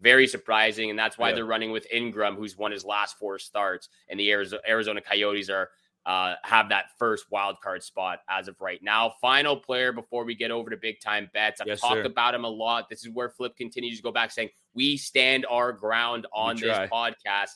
very 0.00 0.26
surprising. 0.26 0.90
And 0.90 0.98
that's 0.98 1.18
why 1.18 1.30
yeah. 1.30 1.36
they're 1.36 1.46
running 1.46 1.72
with 1.72 1.86
Ingram, 1.92 2.36
who's 2.36 2.56
won 2.56 2.72
his 2.72 2.84
last 2.84 3.18
four 3.18 3.38
starts. 3.38 3.88
And 4.08 4.18
the 4.18 4.30
Arizona, 4.30 4.62
Arizona 4.68 5.00
Coyotes 5.00 5.48
are 5.50 5.70
uh, 6.04 6.34
have 6.44 6.68
that 6.68 6.86
first 6.98 7.26
wild 7.32 7.60
card 7.60 7.82
spot 7.82 8.20
as 8.28 8.46
of 8.46 8.60
right 8.60 8.80
now. 8.82 9.12
Final 9.20 9.56
player 9.56 9.92
before 9.92 10.24
we 10.24 10.36
get 10.36 10.52
over 10.52 10.70
to 10.70 10.76
big 10.76 11.00
time 11.00 11.28
bets. 11.34 11.60
I've 11.60 11.66
yes, 11.66 11.80
talked 11.80 11.94
sir. 11.94 12.04
about 12.04 12.34
him 12.34 12.44
a 12.44 12.48
lot. 12.48 12.88
This 12.88 13.04
is 13.04 13.10
where 13.10 13.28
Flip 13.28 13.56
continues 13.56 13.96
to 13.96 14.02
go 14.02 14.12
back 14.12 14.30
saying 14.30 14.50
we 14.76 14.96
stand 14.96 15.46
our 15.50 15.72
ground 15.72 16.26
on 16.32 16.56
this 16.56 16.76
podcast. 16.90 17.50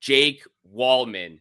Jake 0.00 0.42
Walman 0.74 1.40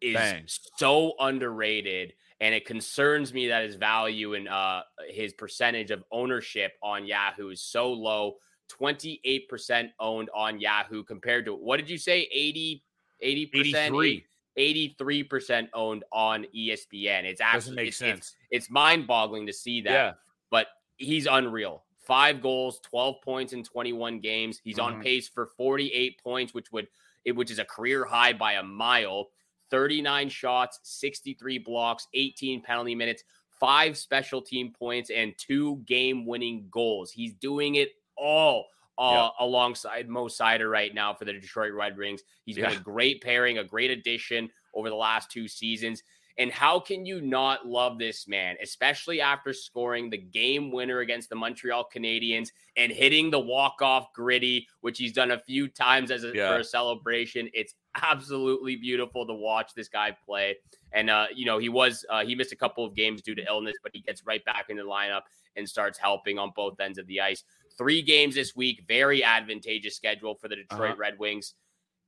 is 0.00 0.14
Bang. 0.14 0.44
so 0.78 1.14
underrated. 1.18 2.14
And 2.40 2.54
it 2.54 2.64
concerns 2.64 3.32
me 3.32 3.48
that 3.48 3.64
his 3.64 3.76
value 3.76 4.34
and 4.34 4.48
uh, 4.48 4.82
his 5.08 5.32
percentage 5.32 5.90
of 5.90 6.02
ownership 6.10 6.72
on 6.82 7.06
Yahoo 7.06 7.50
is 7.50 7.62
so 7.62 7.92
low. 7.92 8.36
28% 8.80 9.90
owned 10.00 10.30
on 10.34 10.58
Yahoo 10.58 11.04
compared 11.04 11.44
to 11.44 11.54
what 11.54 11.76
did 11.76 11.90
you 11.90 11.98
say? 11.98 12.28
80, 12.32 12.82
80%? 13.22 14.22
83. 14.56 15.24
percent 15.24 15.70
owned 15.72 16.04
on 16.12 16.46
ESPN. 16.54 17.24
It's 17.24 17.40
actually 17.40 17.88
it's, 17.88 18.02
it's, 18.02 18.34
it's, 18.50 18.70
mind-boggling 18.70 19.46
to 19.46 19.52
see 19.52 19.82
that. 19.82 19.90
Yeah. 19.90 20.12
But 20.50 20.66
he's 20.96 21.26
unreal. 21.30 21.84
Five 22.02 22.42
goals, 22.42 22.80
12 22.80 23.22
points 23.22 23.52
in 23.52 23.62
21 23.62 24.20
games. 24.20 24.60
He's 24.62 24.76
mm-hmm. 24.76 24.96
on 24.96 25.02
pace 25.02 25.28
for 25.28 25.46
48 25.56 26.20
points, 26.22 26.54
which 26.54 26.72
would 26.72 26.88
which 27.34 27.52
is 27.52 27.60
a 27.60 27.64
career 27.64 28.04
high 28.04 28.32
by 28.32 28.54
a 28.54 28.62
mile. 28.62 29.28
39 29.70 30.28
shots, 30.28 30.80
63 30.82 31.58
blocks, 31.58 32.06
18 32.12 32.60
penalty 32.60 32.94
minutes, 32.94 33.24
five 33.58 33.96
special 33.96 34.42
team 34.42 34.72
points, 34.78 35.08
and 35.08 35.32
two 35.38 35.76
game 35.86 36.26
winning 36.26 36.66
goals. 36.70 37.10
He's 37.10 37.32
doing 37.34 37.76
it 37.76 37.90
all 38.18 38.66
uh, 38.98 39.30
alongside 39.40 40.08
Mo 40.08 40.26
Seider 40.26 40.70
right 40.70 40.94
now 40.94 41.14
for 41.14 41.24
the 41.24 41.32
Detroit 41.32 41.72
Red 41.72 41.96
Wings. 41.96 42.22
He's 42.44 42.56
yeah. 42.56 42.68
been 42.68 42.78
a 42.78 42.82
great 42.82 43.22
pairing, 43.22 43.58
a 43.58 43.64
great 43.64 43.90
addition 43.90 44.50
over 44.74 44.88
the 44.90 44.96
last 44.96 45.30
two 45.30 45.48
seasons. 45.48 46.02
And 46.38 46.50
how 46.50 46.80
can 46.80 47.04
you 47.04 47.20
not 47.20 47.66
love 47.66 47.98
this 47.98 48.26
man, 48.26 48.56
especially 48.62 49.20
after 49.20 49.52
scoring 49.52 50.10
the 50.10 50.18
game 50.18 50.70
winner 50.70 51.00
against 51.00 51.28
the 51.28 51.36
Montreal 51.36 51.88
Canadiens 51.94 52.48
and 52.76 52.90
hitting 52.90 53.30
the 53.30 53.38
walk-off 53.38 54.12
gritty, 54.14 54.66
which 54.80 54.98
he's 54.98 55.12
done 55.12 55.32
a 55.32 55.38
few 55.38 55.68
times 55.68 56.10
as 56.10 56.24
a, 56.24 56.32
yeah. 56.34 56.48
for 56.48 56.60
a 56.60 56.64
celebration. 56.64 57.48
It's 57.52 57.74
absolutely 58.00 58.76
beautiful 58.76 59.26
to 59.26 59.34
watch 59.34 59.74
this 59.74 59.88
guy 59.88 60.16
play. 60.24 60.56
And 60.92 61.10
uh, 61.10 61.26
you 61.34 61.46
know, 61.46 61.58
he 61.58 61.68
was 61.68 62.04
uh, 62.10 62.24
he 62.24 62.34
missed 62.34 62.52
a 62.52 62.56
couple 62.56 62.84
of 62.84 62.94
games 62.94 63.22
due 63.22 63.34
to 63.34 63.44
illness, 63.46 63.76
but 63.82 63.92
he 63.94 64.00
gets 64.00 64.24
right 64.26 64.44
back 64.44 64.66
in 64.68 64.76
the 64.76 64.82
lineup 64.82 65.22
and 65.56 65.68
starts 65.68 65.98
helping 65.98 66.38
on 66.38 66.52
both 66.54 66.80
ends 66.80 66.98
of 66.98 67.06
the 67.06 67.20
ice. 67.20 67.44
Three 67.78 68.02
games 68.02 68.34
this 68.34 68.54
week, 68.54 68.84
very 68.86 69.24
advantageous 69.24 69.96
schedule 69.96 70.34
for 70.34 70.48
the 70.48 70.56
Detroit 70.56 70.92
uh-huh. 70.92 70.96
Red 70.98 71.18
Wings, 71.18 71.54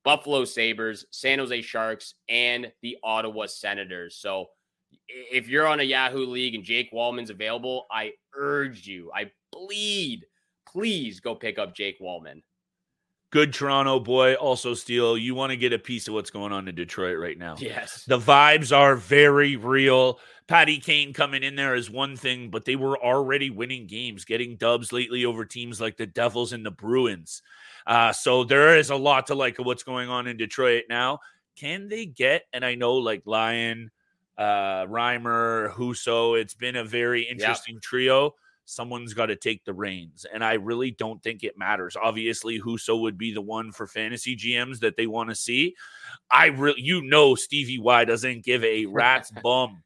Buffalo 0.05 0.45
Sabres, 0.45 1.07
San 1.11 1.39
Jose 1.39 1.63
Sharks, 1.63 2.15
and 2.29 2.71
the 2.83 2.99
Ottawa 3.03 3.47
Senators. 3.47 4.17
So 4.17 4.47
if 5.09 5.49
you're 5.49 5.67
on 5.67 5.81
a 5.81 5.85
Yahoo 5.85 6.27
league 6.27 6.55
and 6.55 6.65
Jake 6.65 6.93
Walman's 6.93 7.31
available, 7.31 7.87
I 7.91 8.13
urge 8.37 8.87
you, 8.87 9.11
I 9.15 9.31
plead, 9.53 10.27
please 10.69 11.21
go 11.21 11.35
pick 11.35 11.59
up 11.59 11.75
Jake 11.75 12.01
Walman. 12.01 12.43
Good 13.31 13.53
Toronto 13.53 13.99
boy. 13.99 14.35
Also, 14.35 14.75
Steele, 14.75 15.19
you 15.19 15.35
want 15.35 15.51
to 15.51 15.57
get 15.57 15.73
a 15.73 15.79
piece 15.79 16.07
of 16.07 16.15
what's 16.15 16.31
going 16.31 16.53
on 16.53 16.69
in 16.69 16.75
Detroit 16.77 17.19
right 17.19 17.37
now. 17.37 17.57
Yes. 17.59 18.05
The 18.07 18.19
vibes 18.19 18.77
are 18.77 18.95
very 18.95 19.57
real. 19.57 20.21
Patty 20.47 20.79
Kane 20.79 21.13
coming 21.13 21.43
in 21.43 21.57
there 21.57 21.75
is 21.75 21.91
one 21.91 22.17
thing, 22.17 22.51
but 22.51 22.65
they 22.65 22.77
were 22.77 23.03
already 23.03 23.51
winning 23.51 23.89
games, 23.89 24.25
getting 24.25 24.57
dubs 24.57 24.93
lately 24.93 25.25
over 25.25 25.45
teams 25.45 25.81
like 25.81 25.97
the 25.97 26.07
Devils 26.07 26.53
and 26.53 26.65
the 26.65 26.71
Bruins. 26.71 27.43
Uh, 27.87 28.13
so 28.13 28.45
there 28.45 28.77
is 28.77 28.91
a 28.91 28.97
lot 28.97 29.27
to 29.29 29.35
like 29.35 29.59
of 29.59 29.67
what's 29.67 29.83
going 29.83 30.09
on 30.09 30.27
in 30.27 30.37
Detroit 30.37 30.85
now. 30.89 31.21
Can 31.57 31.89
they 31.89 32.07
get, 32.07 32.45
and 32.53 32.65
I 32.65 32.75
know 32.75 32.95
like 32.95 33.23
Lyon, 33.27 33.91
uh, 34.37 34.87
Reimer, 34.87 35.73
Husso, 35.73 36.41
it's 36.41 36.55
been 36.55 36.77
a 36.77 36.85
very 36.85 37.23
interesting 37.23 37.75
yep. 37.77 37.83
trio 37.83 38.35
someone's 38.67 39.15
got 39.15 39.27
to 39.27 39.37
take 39.37 39.65
the 39.65 39.73
reins. 39.73 40.27
And 40.33 40.45
I 40.45 40.55
really 40.55 40.91
don't 40.91 41.23
think 41.23 41.45
it 41.45 41.59
matters. 41.59 41.97
Obviously, 42.01 42.61
Husso 42.61 43.01
would 43.01 43.19
be 43.19 43.33
the 43.33 43.43
one 43.43 43.73
for 43.73 43.87
fantasy 43.87 44.37
GMs 44.37 44.81
that 44.81 44.97
they 44.97 45.07
want 45.07 45.31
to 45.31 45.35
see. 45.35 45.75
I 46.31 46.47
really, 46.47 46.81
you 46.81 47.03
know, 47.03 47.35
Stevie 47.35 47.79
Y 47.79 48.05
doesn't 48.05 48.45
give 48.45 48.65
a 48.65 48.87
rat's 48.87 49.31
bum 49.43 49.83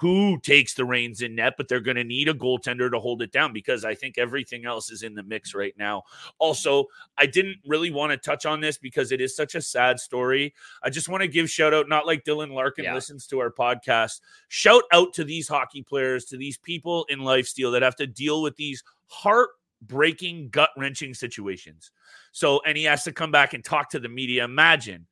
who 0.00 0.38
takes 0.38 0.72
the 0.72 0.84
reins 0.84 1.20
in 1.20 1.34
net, 1.34 1.52
but 1.58 1.68
they're 1.68 1.78
going 1.78 1.96
to 1.98 2.04
need 2.04 2.26
a 2.26 2.32
goaltender 2.32 2.90
to 2.90 2.98
hold 2.98 3.20
it 3.20 3.32
down 3.32 3.52
because 3.52 3.84
I 3.84 3.94
think 3.94 4.16
everything 4.16 4.64
else 4.64 4.90
is 4.90 5.02
in 5.02 5.14
the 5.14 5.22
mix 5.22 5.54
right 5.54 5.74
now. 5.76 6.04
Also, 6.38 6.86
I 7.18 7.26
didn't 7.26 7.58
really 7.66 7.90
want 7.90 8.10
to 8.10 8.16
touch 8.16 8.46
on 8.46 8.62
this 8.62 8.78
because 8.78 9.12
it 9.12 9.20
is 9.20 9.36
such 9.36 9.54
a 9.54 9.60
sad 9.60 10.00
story. 10.00 10.54
I 10.82 10.88
just 10.88 11.10
want 11.10 11.20
to 11.20 11.28
give 11.28 11.50
shout 11.50 11.74
out, 11.74 11.86
not 11.86 12.06
like 12.06 12.24
Dylan 12.24 12.54
Larkin 12.54 12.84
yeah. 12.84 12.94
listens 12.94 13.26
to 13.26 13.40
our 13.40 13.50
podcast. 13.50 14.22
Shout 14.48 14.84
out 14.90 15.12
to 15.14 15.24
these 15.24 15.46
hockey 15.46 15.82
players, 15.82 16.24
to 16.26 16.38
these 16.38 16.56
people 16.56 17.04
in 17.10 17.18
lifestyle 17.18 17.70
that 17.72 17.82
have 17.82 17.96
to 17.96 18.06
deal 18.06 18.40
with 18.40 18.56
these 18.56 18.82
heartbreaking, 19.08 20.48
gut 20.48 20.70
wrenching 20.78 21.12
situations. 21.12 21.90
So, 22.32 22.62
and 22.64 22.78
he 22.78 22.84
has 22.84 23.04
to 23.04 23.12
come 23.12 23.32
back 23.32 23.52
and 23.52 23.62
talk 23.62 23.90
to 23.90 24.00
the 24.00 24.08
media. 24.08 24.44
Imagine 24.44 25.06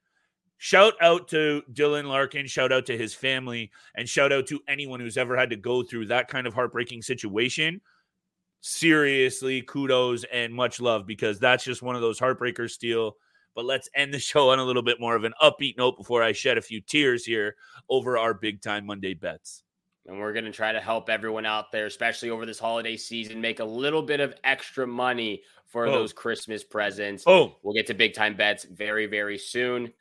Shout 0.60 0.94
out 1.00 1.28
to 1.28 1.62
Dylan 1.72 2.06
Larkin, 2.06 2.48
shout 2.48 2.72
out 2.72 2.86
to 2.86 2.98
his 2.98 3.14
family, 3.14 3.70
and 3.94 4.08
shout 4.08 4.32
out 4.32 4.48
to 4.48 4.60
anyone 4.66 4.98
who's 4.98 5.16
ever 5.16 5.36
had 5.36 5.50
to 5.50 5.56
go 5.56 5.84
through 5.84 6.06
that 6.06 6.26
kind 6.26 6.48
of 6.48 6.54
heartbreaking 6.54 7.02
situation. 7.02 7.80
Seriously, 8.60 9.62
kudos 9.62 10.24
and 10.32 10.52
much 10.52 10.80
love 10.80 11.06
because 11.06 11.38
that's 11.38 11.62
just 11.62 11.80
one 11.80 11.94
of 11.94 12.02
those 12.02 12.18
heartbreakers, 12.18 12.70
Steele. 12.70 13.16
But 13.54 13.66
let's 13.66 13.88
end 13.94 14.12
the 14.12 14.18
show 14.18 14.50
on 14.50 14.58
a 14.58 14.64
little 14.64 14.82
bit 14.82 15.00
more 15.00 15.14
of 15.14 15.22
an 15.22 15.32
upbeat 15.40 15.78
note 15.78 15.96
before 15.96 16.24
I 16.24 16.32
shed 16.32 16.58
a 16.58 16.62
few 16.62 16.80
tears 16.80 17.24
here 17.24 17.54
over 17.88 18.18
our 18.18 18.34
big 18.34 18.60
time 18.60 18.84
Monday 18.84 19.14
bets. 19.14 19.62
And 20.06 20.18
we're 20.18 20.32
going 20.32 20.46
to 20.46 20.50
try 20.50 20.72
to 20.72 20.80
help 20.80 21.08
everyone 21.08 21.46
out 21.46 21.70
there, 21.70 21.86
especially 21.86 22.30
over 22.30 22.46
this 22.46 22.58
holiday 22.58 22.96
season, 22.96 23.40
make 23.40 23.60
a 23.60 23.64
little 23.64 24.02
bit 24.02 24.20
of 24.20 24.34
extra 24.42 24.86
money 24.86 25.42
for 25.66 25.86
oh. 25.86 25.92
those 25.92 26.12
Christmas 26.12 26.64
presents. 26.64 27.24
Oh, 27.28 27.56
we'll 27.62 27.74
get 27.74 27.86
to 27.88 27.94
big 27.94 28.14
time 28.14 28.34
bets 28.34 28.64
very, 28.64 29.06
very 29.06 29.38
soon. 29.38 29.92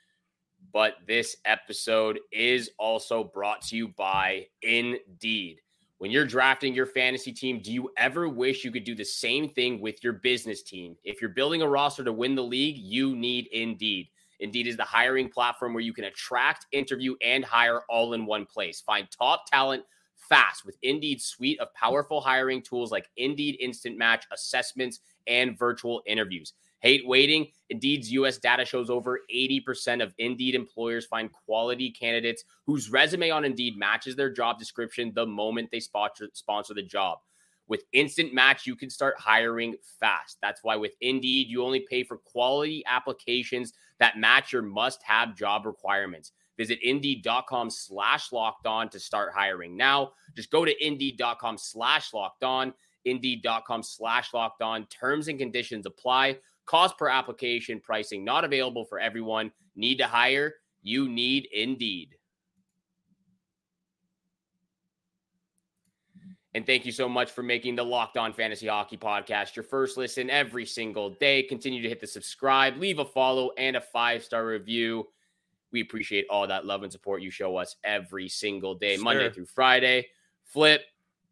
But 0.73 0.95
this 1.07 1.37
episode 1.45 2.19
is 2.31 2.71
also 2.77 3.23
brought 3.23 3.61
to 3.63 3.77
you 3.77 3.87
by 3.89 4.47
Indeed. 4.61 5.61
When 5.99 6.11
you're 6.11 6.25
drafting 6.25 6.75
your 6.75 6.85
fantasy 6.85 7.31
team, 7.31 7.59
do 7.59 7.73
you 7.73 7.89
ever 7.97 8.29
wish 8.29 8.63
you 8.63 8.71
could 8.71 8.83
do 8.83 8.93
the 8.93 9.03
same 9.03 9.49
thing 9.49 9.81
with 9.81 10.03
your 10.03 10.13
business 10.13 10.61
team? 10.61 10.95
If 11.03 11.21
you're 11.21 11.31
building 11.31 11.63
a 11.63 11.67
roster 11.67 12.03
to 12.03 12.13
win 12.13 12.35
the 12.35 12.43
league, 12.43 12.77
you 12.77 13.15
need 13.15 13.47
Indeed. 13.47 14.09
Indeed 14.39 14.67
is 14.67 14.77
the 14.77 14.83
hiring 14.83 15.29
platform 15.29 15.73
where 15.73 15.81
you 15.81 15.93
can 15.93 16.03
attract, 16.03 16.67
interview, 16.71 17.15
and 17.23 17.43
hire 17.43 17.81
all 17.89 18.13
in 18.13 18.27
one 18.27 18.45
place. 18.45 18.81
Find 18.81 19.09
top 19.09 19.49
talent 19.49 19.83
fast 20.15 20.65
with 20.65 20.77
Indeed's 20.83 21.25
suite 21.25 21.59
of 21.59 21.73
powerful 21.73 22.21
hiring 22.21 22.61
tools 22.61 22.91
like 22.91 23.09
Indeed 23.17 23.57
Instant 23.59 23.97
Match, 23.97 24.25
assessments, 24.31 24.99
and 25.25 25.57
virtual 25.57 26.03
interviews. 26.05 26.53
Hate 26.79 27.07
waiting? 27.07 27.47
Indeed's 27.69 28.11
US 28.11 28.37
data 28.37 28.63
shows 28.63 28.89
over 28.89 29.21
80% 29.33 30.01
of 30.01 30.13
Indeed 30.17 30.55
employers 30.55 31.05
find 31.05 31.31
quality 31.31 31.89
candidates 31.89 32.43
whose 32.65 32.89
resume 32.89 33.31
on 33.31 33.45
Indeed 33.45 33.77
matches 33.77 34.15
their 34.15 34.29
job 34.29 34.59
description 34.59 35.11
the 35.13 35.25
moment 35.25 35.69
they 35.71 35.79
sponsor, 35.79 36.29
sponsor 36.33 36.73
the 36.73 36.83
job. 36.83 37.19
With 37.67 37.83
Instant 37.91 38.33
Match, 38.33 38.65
you 38.65 38.75
can 38.75 38.89
start 38.89 39.15
hiring 39.19 39.75
fast. 39.99 40.37
That's 40.41 40.63
why 40.63 40.77
with 40.77 40.93
Indeed, 41.01 41.47
you 41.47 41.63
only 41.63 41.81
pay 41.81 42.03
for 42.03 42.17
quality 42.17 42.83
applications 42.85 43.73
that 43.99 44.17
match 44.17 44.53
your 44.53 44.61
must 44.61 45.03
have 45.03 45.35
job 45.35 45.65
requirements. 45.65 46.31
Visit 46.57 46.79
indeed.com 46.81 47.69
slash 47.69 48.31
locked 48.31 48.65
on 48.65 48.89
to 48.89 48.99
start 48.99 49.31
hiring. 49.33 49.77
Now, 49.77 50.13
just 50.35 50.49
go 50.49 50.65
to 50.65 50.85
indeed.com 50.85 51.57
slash 51.57 52.13
locked 52.13 52.43
on, 52.43 52.73
indeed.com 53.07 53.83
slash 53.83 54.33
locked 54.33 54.61
on. 54.61 54.85
Terms 54.87 55.27
and 55.27 55.39
conditions 55.39 55.85
apply. 55.85 56.37
Cost 56.65 56.97
per 56.97 57.09
application 57.09 57.79
pricing 57.79 58.23
not 58.23 58.43
available 58.43 58.85
for 58.85 58.99
everyone. 58.99 59.51
Need 59.75 59.97
to 59.97 60.07
hire? 60.07 60.55
You 60.81 61.09
need 61.09 61.47
Indeed. 61.51 62.15
And 66.57 66.65
thank 66.65 66.87
you 66.87 66.91
so 66.91 67.07
much 67.07 67.29
for 67.29 67.43
making 67.43 67.75
the 67.75 67.83
Locked 67.83 68.17
On 68.17 68.33
Fantasy 68.33 68.65
Hockey 68.65 68.97
Podcast 68.97 69.55
your 69.55 69.61
first 69.61 69.95
listen 69.95 70.31
every 70.31 70.65
single 70.65 71.11
day. 71.11 71.43
Continue 71.43 71.83
to 71.83 71.87
hit 71.87 72.01
the 72.01 72.07
subscribe, 72.07 72.77
leave 72.77 72.97
a 72.97 73.05
follow, 73.05 73.51
and 73.59 73.75
a 73.75 73.81
five 73.81 74.23
star 74.23 74.43
review. 74.43 75.05
We 75.71 75.81
appreciate 75.81 76.25
all 76.31 76.47
that 76.47 76.65
love 76.65 76.81
and 76.81 76.91
support 76.91 77.21
you 77.21 77.29
show 77.29 77.57
us 77.57 77.75
every 77.83 78.27
single 78.27 78.73
day, 78.73 78.95
sure. 78.95 79.03
Monday 79.03 79.29
through 79.29 79.45
Friday. 79.45 80.07
Flip. 80.45 80.81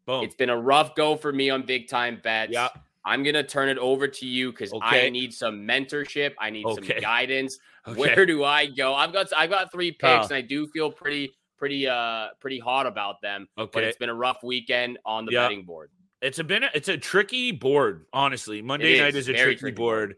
Boom. 0.06 0.24
It's 0.24 0.34
been 0.34 0.50
a 0.50 0.58
rough 0.58 0.94
go 0.94 1.16
for 1.16 1.32
me 1.32 1.50
on 1.50 1.62
big 1.62 1.88
time 1.88 2.20
bets. 2.22 2.52
Yeah. 2.52 2.68
I'm 3.04 3.22
gonna 3.22 3.44
turn 3.44 3.68
it 3.68 3.78
over 3.78 4.08
to 4.08 4.26
you 4.26 4.50
because 4.50 4.72
okay. 4.72 5.06
I 5.06 5.10
need 5.10 5.32
some 5.32 5.66
mentorship. 5.66 6.34
I 6.38 6.50
need 6.50 6.66
okay. 6.66 6.94
some 6.94 7.00
guidance. 7.00 7.58
Okay. 7.88 8.00
Where 8.00 8.26
do 8.26 8.42
I 8.42 8.66
go? 8.66 8.96
I've 8.96 9.12
got 9.12 9.28
I've 9.36 9.48
got 9.48 9.70
three 9.70 9.92
picks, 9.92 10.26
and 10.26 10.34
I 10.34 10.40
do 10.40 10.66
feel 10.66 10.90
pretty 10.90 11.36
pretty 11.56 11.86
uh 11.86 12.30
pretty 12.40 12.58
hot 12.58 12.84
about 12.84 13.22
them. 13.22 13.46
Okay, 13.56 13.70
but 13.72 13.84
it's 13.84 13.96
been 13.96 14.08
a 14.08 14.14
rough 14.14 14.38
weekend 14.42 14.98
on 15.06 15.24
the 15.24 15.30
betting 15.30 15.64
board. 15.64 15.90
It's 16.20 16.40
a 16.40 16.42
been 16.44 16.64
a, 16.64 16.70
it's 16.74 16.88
a 16.88 16.96
tricky 16.96 17.52
board, 17.52 18.06
honestly. 18.12 18.60
Monday 18.60 18.98
night 18.98 19.14
is 19.14 19.28
a 19.28 19.34
tricky, 19.34 19.54
tricky 19.56 19.76
board. 19.76 20.16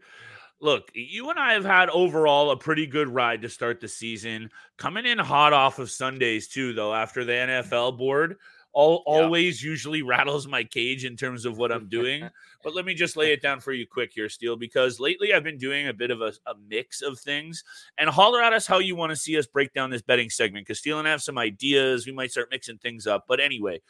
Look, 0.59 0.89
you 0.95 1.29
and 1.29 1.37
I 1.37 1.53
have 1.53 1.63
had 1.63 1.89
overall 1.89 2.49
a 2.49 2.57
pretty 2.57 2.87
good 2.87 3.07
ride 3.07 3.43
to 3.43 3.49
start 3.49 3.79
the 3.79 3.87
season. 3.87 4.49
Coming 4.77 5.05
in 5.05 5.19
hot 5.19 5.53
off 5.53 5.77
of 5.77 5.91
Sundays 5.91 6.47
too, 6.47 6.73
though. 6.73 6.95
After 6.95 7.23
the 7.23 7.33
NFL 7.33 7.99
board, 7.99 8.37
all, 8.71 9.03
yeah. 9.07 9.13
always 9.13 9.63
usually 9.63 10.01
rattles 10.01 10.47
my 10.47 10.63
cage 10.63 11.05
in 11.05 11.15
terms 11.15 11.45
of 11.45 11.57
what 11.57 11.71
I'm 11.71 11.87
doing. 11.87 12.29
but 12.63 12.75
let 12.75 12.85
me 12.85 12.93
just 12.93 13.17
lay 13.17 13.33
it 13.33 13.41
down 13.41 13.59
for 13.59 13.71
you 13.71 13.87
quick 13.87 14.11
here, 14.13 14.29
Steele, 14.29 14.55
because 14.55 14.99
lately 14.99 15.33
I've 15.33 15.43
been 15.43 15.57
doing 15.57 15.87
a 15.87 15.93
bit 15.93 16.11
of 16.11 16.21
a, 16.21 16.33
a 16.45 16.55
mix 16.67 17.01
of 17.01 17.19
things. 17.19 17.63
And 17.97 18.09
holler 18.09 18.41
at 18.41 18.53
us 18.53 18.67
how 18.67 18.79
you 18.79 18.95
want 18.95 19.11
to 19.11 19.15
see 19.15 19.37
us 19.37 19.47
break 19.47 19.73
down 19.73 19.89
this 19.89 20.01
betting 20.01 20.29
segment 20.29 20.65
because 20.65 20.79
Steele 20.79 20.99
and 20.99 21.07
I 21.07 21.11
have 21.11 21.21
some 21.21 21.37
ideas. 21.37 22.05
We 22.05 22.13
might 22.13 22.31
start 22.31 22.49
mixing 22.51 22.77
things 22.77 23.07
up. 23.07 23.25
But 23.27 23.39
anyway, 23.39 23.81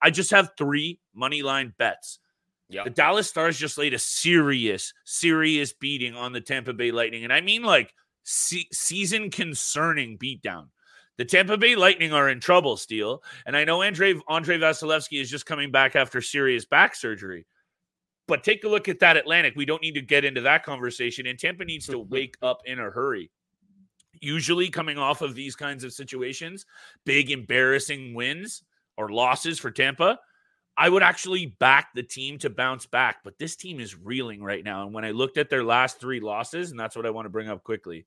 I 0.00 0.10
just 0.10 0.30
have 0.30 0.52
three 0.56 1.00
money 1.14 1.42
line 1.42 1.74
bets. 1.78 2.20
Yep. 2.70 2.84
The 2.84 2.90
Dallas 2.90 3.28
Stars 3.28 3.58
just 3.58 3.78
laid 3.78 3.94
a 3.94 3.98
serious, 3.98 4.92
serious 5.04 5.72
beating 5.72 6.14
on 6.14 6.32
the 6.32 6.40
Tampa 6.40 6.74
Bay 6.74 6.90
Lightning. 6.90 7.24
And 7.24 7.32
I 7.32 7.40
mean 7.40 7.62
like 7.62 7.94
se- 8.24 8.68
season 8.72 9.30
concerning 9.30 10.18
beatdown. 10.18 10.68
The 11.18 11.24
Tampa 11.24 11.58
Bay 11.58 11.74
Lightning 11.74 12.12
are 12.12 12.28
in 12.28 12.38
trouble, 12.38 12.76
Steele. 12.76 13.22
And 13.44 13.56
I 13.56 13.64
know 13.64 13.82
Andre, 13.82 14.14
Andre 14.28 14.56
Vasilevskiy 14.56 15.20
is 15.20 15.28
just 15.28 15.46
coming 15.46 15.72
back 15.72 15.96
after 15.96 16.22
serious 16.22 16.64
back 16.64 16.94
surgery. 16.94 17.44
But 18.28 18.44
take 18.44 18.62
a 18.62 18.68
look 18.68 18.88
at 18.88 19.00
that 19.00 19.16
Atlantic. 19.16 19.54
We 19.56 19.64
don't 19.64 19.82
need 19.82 19.94
to 19.94 20.00
get 20.00 20.24
into 20.24 20.42
that 20.42 20.62
conversation. 20.62 21.26
And 21.26 21.38
Tampa 21.38 21.64
needs 21.64 21.86
to 21.88 21.98
wake 22.10 22.36
up 22.40 22.60
in 22.66 22.78
a 22.78 22.90
hurry. 22.90 23.30
Usually, 24.20 24.68
coming 24.68 24.96
off 24.96 25.20
of 25.20 25.34
these 25.34 25.56
kinds 25.56 25.84
of 25.84 25.92
situations, 25.92 26.66
big 27.04 27.30
embarrassing 27.30 28.14
wins 28.14 28.62
or 28.96 29.10
losses 29.10 29.58
for 29.58 29.70
Tampa, 29.70 30.18
I 30.76 30.88
would 30.88 31.02
actually 31.02 31.46
back 31.46 31.88
the 31.94 32.02
team 32.02 32.38
to 32.38 32.50
bounce 32.50 32.86
back. 32.86 33.18
But 33.24 33.38
this 33.38 33.56
team 33.56 33.80
is 33.80 33.96
reeling 33.96 34.42
right 34.42 34.64
now. 34.64 34.84
And 34.84 34.94
when 34.94 35.04
I 35.04 35.10
looked 35.10 35.36
at 35.36 35.50
their 35.50 35.64
last 35.64 36.00
three 36.00 36.20
losses, 36.20 36.70
and 36.70 36.78
that's 36.78 36.96
what 36.96 37.06
I 37.06 37.10
want 37.10 37.26
to 37.26 37.30
bring 37.30 37.48
up 37.48 37.64
quickly 37.64 38.06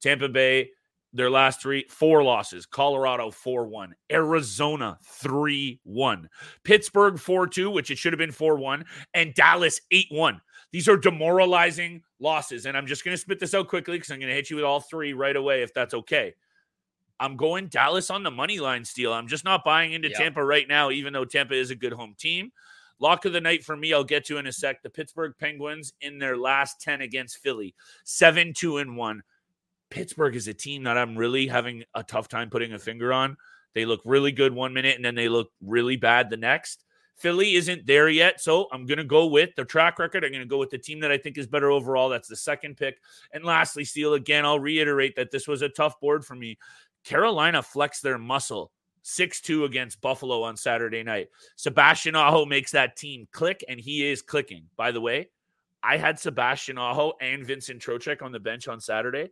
Tampa 0.00 0.28
Bay, 0.28 0.70
their 1.12 1.30
last 1.30 1.62
three, 1.62 1.86
four 1.88 2.22
losses. 2.22 2.66
Colorado 2.66 3.30
4 3.30 3.66
1. 3.66 3.94
Arizona 4.12 4.98
3 5.04 5.80
1. 5.84 6.28
Pittsburgh 6.64 7.18
4 7.18 7.46
2, 7.46 7.70
which 7.70 7.90
it 7.90 7.98
should 7.98 8.12
have 8.12 8.18
been 8.18 8.32
4 8.32 8.56
1. 8.56 8.84
And 9.14 9.34
Dallas 9.34 9.80
8 9.90 10.06
1. 10.10 10.40
These 10.72 10.88
are 10.88 10.96
demoralizing 10.96 12.02
losses. 12.20 12.66
And 12.66 12.76
I'm 12.76 12.86
just 12.86 13.04
going 13.04 13.14
to 13.14 13.20
spit 13.20 13.40
this 13.40 13.54
out 13.54 13.68
quickly 13.68 13.96
because 13.96 14.10
I'm 14.10 14.18
going 14.18 14.28
to 14.28 14.34
hit 14.34 14.50
you 14.50 14.56
with 14.56 14.64
all 14.64 14.80
three 14.80 15.12
right 15.12 15.36
away 15.36 15.62
if 15.62 15.72
that's 15.72 15.94
okay. 15.94 16.34
I'm 17.20 17.36
going 17.36 17.66
Dallas 17.66 18.10
on 18.10 18.22
the 18.22 18.30
money 18.30 18.60
line 18.60 18.84
Steele 18.84 19.12
I'm 19.12 19.26
just 19.26 19.44
not 19.44 19.64
buying 19.64 19.92
into 19.92 20.08
yep. 20.08 20.18
Tampa 20.18 20.44
right 20.44 20.68
now, 20.68 20.90
even 20.90 21.12
though 21.12 21.24
Tampa 21.24 21.54
is 21.54 21.70
a 21.70 21.74
good 21.74 21.92
home 21.92 22.14
team. 22.16 22.52
Lock 23.00 23.24
of 23.24 23.32
the 23.32 23.40
night 23.40 23.64
for 23.64 23.76
me, 23.76 23.92
I'll 23.92 24.04
get 24.04 24.24
to 24.26 24.38
in 24.38 24.46
a 24.46 24.52
sec. 24.52 24.82
The 24.82 24.90
Pittsburgh 24.90 25.32
Penguins 25.38 25.92
in 26.00 26.18
their 26.18 26.36
last 26.36 26.80
10 26.80 27.00
against 27.00 27.38
Philly, 27.38 27.74
7 28.04 28.52
2 28.56 28.78
and 28.78 28.96
1. 28.96 29.22
Pittsburgh 29.90 30.36
is 30.36 30.48
a 30.48 30.54
team 30.54 30.84
that 30.84 30.98
I'm 30.98 31.16
really 31.16 31.46
having 31.46 31.84
a 31.94 32.02
tough 32.02 32.28
time 32.28 32.50
putting 32.50 32.72
a 32.72 32.78
finger 32.78 33.12
on. 33.12 33.36
They 33.74 33.86
look 33.86 34.00
really 34.04 34.32
good 34.32 34.52
one 34.52 34.72
minute 34.72 34.96
and 34.96 35.04
then 35.04 35.14
they 35.14 35.28
look 35.28 35.50
really 35.60 35.96
bad 35.96 36.30
the 36.30 36.36
next. 36.36 36.84
Philly 37.16 37.54
isn't 37.54 37.84
there 37.84 38.08
yet, 38.08 38.40
so 38.40 38.68
I'm 38.70 38.86
going 38.86 38.98
to 38.98 39.04
go 39.04 39.26
with 39.26 39.50
the 39.56 39.64
track 39.64 39.98
record. 39.98 40.24
I'm 40.24 40.30
going 40.30 40.42
to 40.42 40.48
go 40.48 40.58
with 40.58 40.70
the 40.70 40.78
team 40.78 41.00
that 41.00 41.10
I 41.10 41.18
think 41.18 41.36
is 41.36 41.48
better 41.48 41.70
overall. 41.70 42.08
That's 42.08 42.28
the 42.28 42.36
second 42.36 42.76
pick. 42.76 43.00
And 43.32 43.44
lastly, 43.44 43.84
Steele, 43.84 44.14
again, 44.14 44.44
I'll 44.44 44.60
reiterate 44.60 45.16
that 45.16 45.32
this 45.32 45.48
was 45.48 45.62
a 45.62 45.68
tough 45.68 45.98
board 46.00 46.24
for 46.24 46.36
me. 46.36 46.58
Carolina 47.04 47.62
flexed 47.62 48.04
their 48.04 48.18
muscle 48.18 48.70
6 49.02 49.40
2 49.40 49.64
against 49.64 50.00
Buffalo 50.00 50.42
on 50.42 50.56
Saturday 50.56 51.02
night. 51.02 51.28
Sebastian 51.56 52.14
Aho 52.14 52.44
makes 52.44 52.70
that 52.72 52.96
team 52.96 53.26
click, 53.32 53.64
and 53.68 53.80
he 53.80 54.06
is 54.06 54.22
clicking. 54.22 54.66
By 54.76 54.92
the 54.92 55.00
way, 55.00 55.30
I 55.82 55.96
had 55.96 56.20
Sebastian 56.20 56.78
Aho 56.78 57.14
and 57.20 57.44
Vincent 57.44 57.82
Trocheck 57.82 58.22
on 58.22 58.30
the 58.32 58.40
bench 58.40 58.68
on 58.68 58.80
Saturday. 58.80 59.30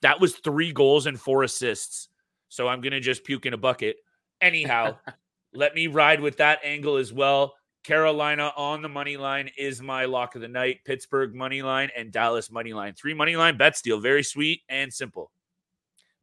That 0.00 0.20
was 0.20 0.34
three 0.34 0.72
goals 0.72 1.06
and 1.06 1.20
four 1.20 1.42
assists. 1.42 2.08
So 2.48 2.68
I'm 2.68 2.80
going 2.80 2.92
to 2.92 3.00
just 3.00 3.24
puke 3.24 3.46
in 3.46 3.54
a 3.54 3.58
bucket. 3.58 3.96
Anyhow, 4.40 4.96
let 5.54 5.74
me 5.74 5.86
ride 5.86 6.20
with 6.20 6.36
that 6.38 6.60
angle 6.64 6.96
as 6.96 7.12
well. 7.12 7.54
Carolina 7.82 8.52
on 8.56 8.82
the 8.82 8.88
money 8.88 9.16
line 9.16 9.50
is 9.58 9.82
my 9.82 10.04
lock 10.04 10.34
of 10.34 10.40
the 10.40 10.48
night. 10.48 10.80
Pittsburgh 10.84 11.34
money 11.34 11.62
line 11.62 11.90
and 11.96 12.12
Dallas 12.12 12.50
money 12.50 12.72
line. 12.72 12.94
Three 12.94 13.14
money 13.14 13.36
line 13.36 13.56
bets 13.56 13.82
deal. 13.82 13.98
Very 14.00 14.22
sweet 14.22 14.62
and 14.68 14.92
simple. 14.92 15.32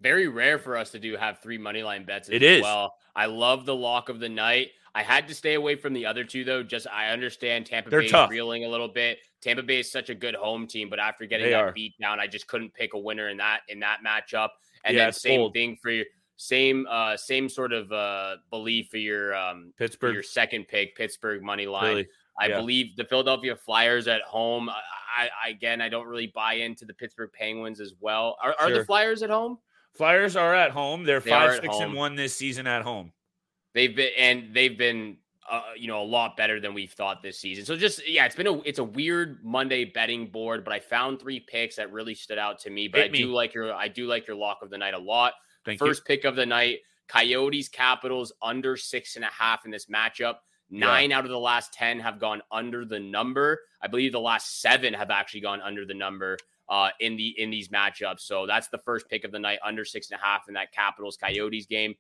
Very 0.01 0.29
rare 0.29 0.57
for 0.57 0.77
us 0.77 0.91
to 0.91 0.99
do 0.99 1.17
have 1.17 1.39
three 1.39 1.57
money 1.57 1.83
line 1.83 2.05
bets. 2.05 2.29
It 2.29 2.43
is. 2.43 2.61
Well, 2.61 2.93
I 3.15 3.25
love 3.25 3.65
the 3.65 3.75
lock 3.75 4.07
of 4.07 4.21
the 4.21 4.29
night. 4.29 4.69
I 4.95 5.03
had 5.03 5.27
to 5.27 5.35
stay 5.35 5.53
away 5.53 5.75
from 5.75 5.93
the 5.93 6.05
other 6.05 6.23
two 6.23 6.43
though. 6.43 6.63
Just 6.63 6.87
I 6.87 7.09
understand 7.09 7.65
Tampa 7.65 7.89
They're 7.89 8.01
Bay 8.01 8.07
tough. 8.09 8.29
reeling 8.29 8.65
a 8.65 8.69
little 8.69 8.87
bit. 8.87 9.19
Tampa 9.41 9.63
Bay 9.63 9.79
is 9.79 9.91
such 9.91 10.09
a 10.09 10.15
good 10.15 10.35
home 10.35 10.67
team, 10.67 10.89
but 10.89 10.99
after 10.99 11.25
getting 11.25 11.45
They 11.47 11.51
that 11.51 11.59
are. 11.63 11.71
beat 11.71 11.93
down, 11.99 12.19
I 12.19 12.27
just 12.27 12.47
couldn't 12.47 12.73
pick 12.73 12.93
a 12.93 12.99
winner 12.99 13.29
in 13.29 13.37
that 13.37 13.61
in 13.69 13.79
that 13.81 13.99
matchup. 14.05 14.49
And 14.83 14.95
Yeah, 14.97 15.05
then 15.05 15.13
same 15.13 15.39
bold. 15.41 15.53
thing 15.53 15.77
for 15.81 15.91
your 15.91 16.05
same 16.37 16.87
uh 16.89 17.17
same 17.17 17.49
sort 17.49 17.73
of 17.73 17.91
uh 17.91 18.37
belief 18.49 18.87
for 18.89 18.97
your 18.97 19.35
um 19.35 19.71
for 19.77 19.83
Pittsburgh. 19.85 20.13
your 20.13 20.23
second 20.23 20.67
pick, 20.67 20.95
Pittsburgh 20.95 21.43
money 21.43 21.65
line. 21.67 21.89
Really. 21.89 22.07
I 22.39 22.47
yeah. 22.47 22.59
believe 22.59 22.95
the 22.95 23.03
Philadelphia 23.03 23.55
Flyers 23.55 24.07
at 24.07 24.21
home. 24.21 24.69
I, 24.69 25.29
I 25.45 25.49
again, 25.49 25.81
I 25.81 25.89
don't 25.89 26.07
really 26.07 26.31
buy 26.33 26.53
into 26.53 26.85
the 26.85 26.93
Pittsburgh 26.93 27.31
Penguins 27.33 27.81
as 27.81 27.93
well. 27.99 28.37
Are, 28.41 28.55
are 28.59 28.71
the 28.71 28.85
Flyers 28.85 29.21
at 29.23 29.29
home? 29.29 29.57
Flyers 29.95 30.35
are 30.37 30.55
at 30.55 30.71
home. 30.71 31.03
They're 31.03 31.19
They 31.19 31.29
five, 31.31 31.59
six, 31.61 31.75
and 31.79 31.93
one 31.93 32.15
this 32.15 32.33
season 32.35 32.67
at 32.67 32.83
home. 32.83 33.11
They've 33.73 33.95
been 33.95 34.09
and 34.17 34.53
they've 34.53 34.77
been 34.77 35.17
uh, 35.49 35.61
you 35.77 35.87
know 35.87 36.01
a 36.01 36.05
lot 36.05 36.37
better 36.37 36.59
than 36.59 36.73
we've 36.73 36.91
thought 36.91 37.21
this 37.21 37.39
season. 37.39 37.65
So 37.65 37.75
just 37.75 38.07
yeah, 38.07 38.25
it's 38.25 38.35
been 38.35 38.47
a 38.47 38.59
it's 38.61 38.79
a 38.79 38.83
weird 38.83 39.39
Monday 39.43 39.85
betting 39.85 40.27
board, 40.27 40.63
but 40.63 40.73
I 40.73 40.79
found 40.79 41.19
three 41.19 41.39
picks 41.39 41.75
that 41.77 41.91
really 41.91 42.15
stood 42.15 42.37
out 42.37 42.59
to 42.59 42.69
me. 42.69 42.87
But 42.87 43.01
Hit 43.01 43.09
I 43.09 43.11
me. 43.11 43.19
do 43.23 43.33
like 43.33 43.53
your 43.53 43.73
I 43.73 43.87
do 43.87 44.07
like 44.07 44.27
your 44.27 44.35
lock 44.35 44.59
of 44.61 44.69
the 44.69 44.77
night 44.77 44.93
a 44.93 44.99
lot. 44.99 45.33
Thank 45.65 45.79
First 45.79 46.05
pick 46.05 46.23
of 46.25 46.35
the 46.35 46.45
night, 46.45 46.79
Coyotes 47.07 47.67
Capitals 47.67 48.31
under 48.41 48.77
six 48.77 49.15
and 49.15 49.25
a 49.25 49.29
half 49.29 49.65
in 49.65 49.71
this 49.71 49.87
matchup. 49.87 50.35
Nine 50.71 51.11
out 51.11 51.25
of 51.25 51.31
the 51.31 51.39
last 51.39 51.73
10 51.73 51.99
have 51.99 52.19
gone 52.19 52.43
under 52.51 52.85
the 52.85 52.99
number. 52.99 53.59
I 53.81 53.87
believe 53.87 54.11
the 54.11 54.19
last 54.19 54.61
seven 54.61 54.93
have 54.93 55.09
actually 55.09 55.41
gone 55.41 55.61
under 55.61 55.83
the 55.83 55.95
number 55.95 56.37
uh, 56.69 56.89
in 56.99 57.15
the 57.17 57.29
in 57.39 57.49
these 57.49 57.69
matchups. 57.69 58.21
So 58.21 58.45
that's 58.45 58.67
the 58.67 58.77
first 58.77 59.09
pick 59.09 59.23
of 59.23 59.31
the 59.31 59.39
night, 59.39 59.59
under 59.65 59.83
six 59.83 60.11
and 60.11 60.19
a 60.19 60.23
half 60.23 60.47
in 60.47 60.53
that 60.53 60.71
Capitals 60.71 61.17
Coyotes 61.17 61.65
game. 61.65 61.95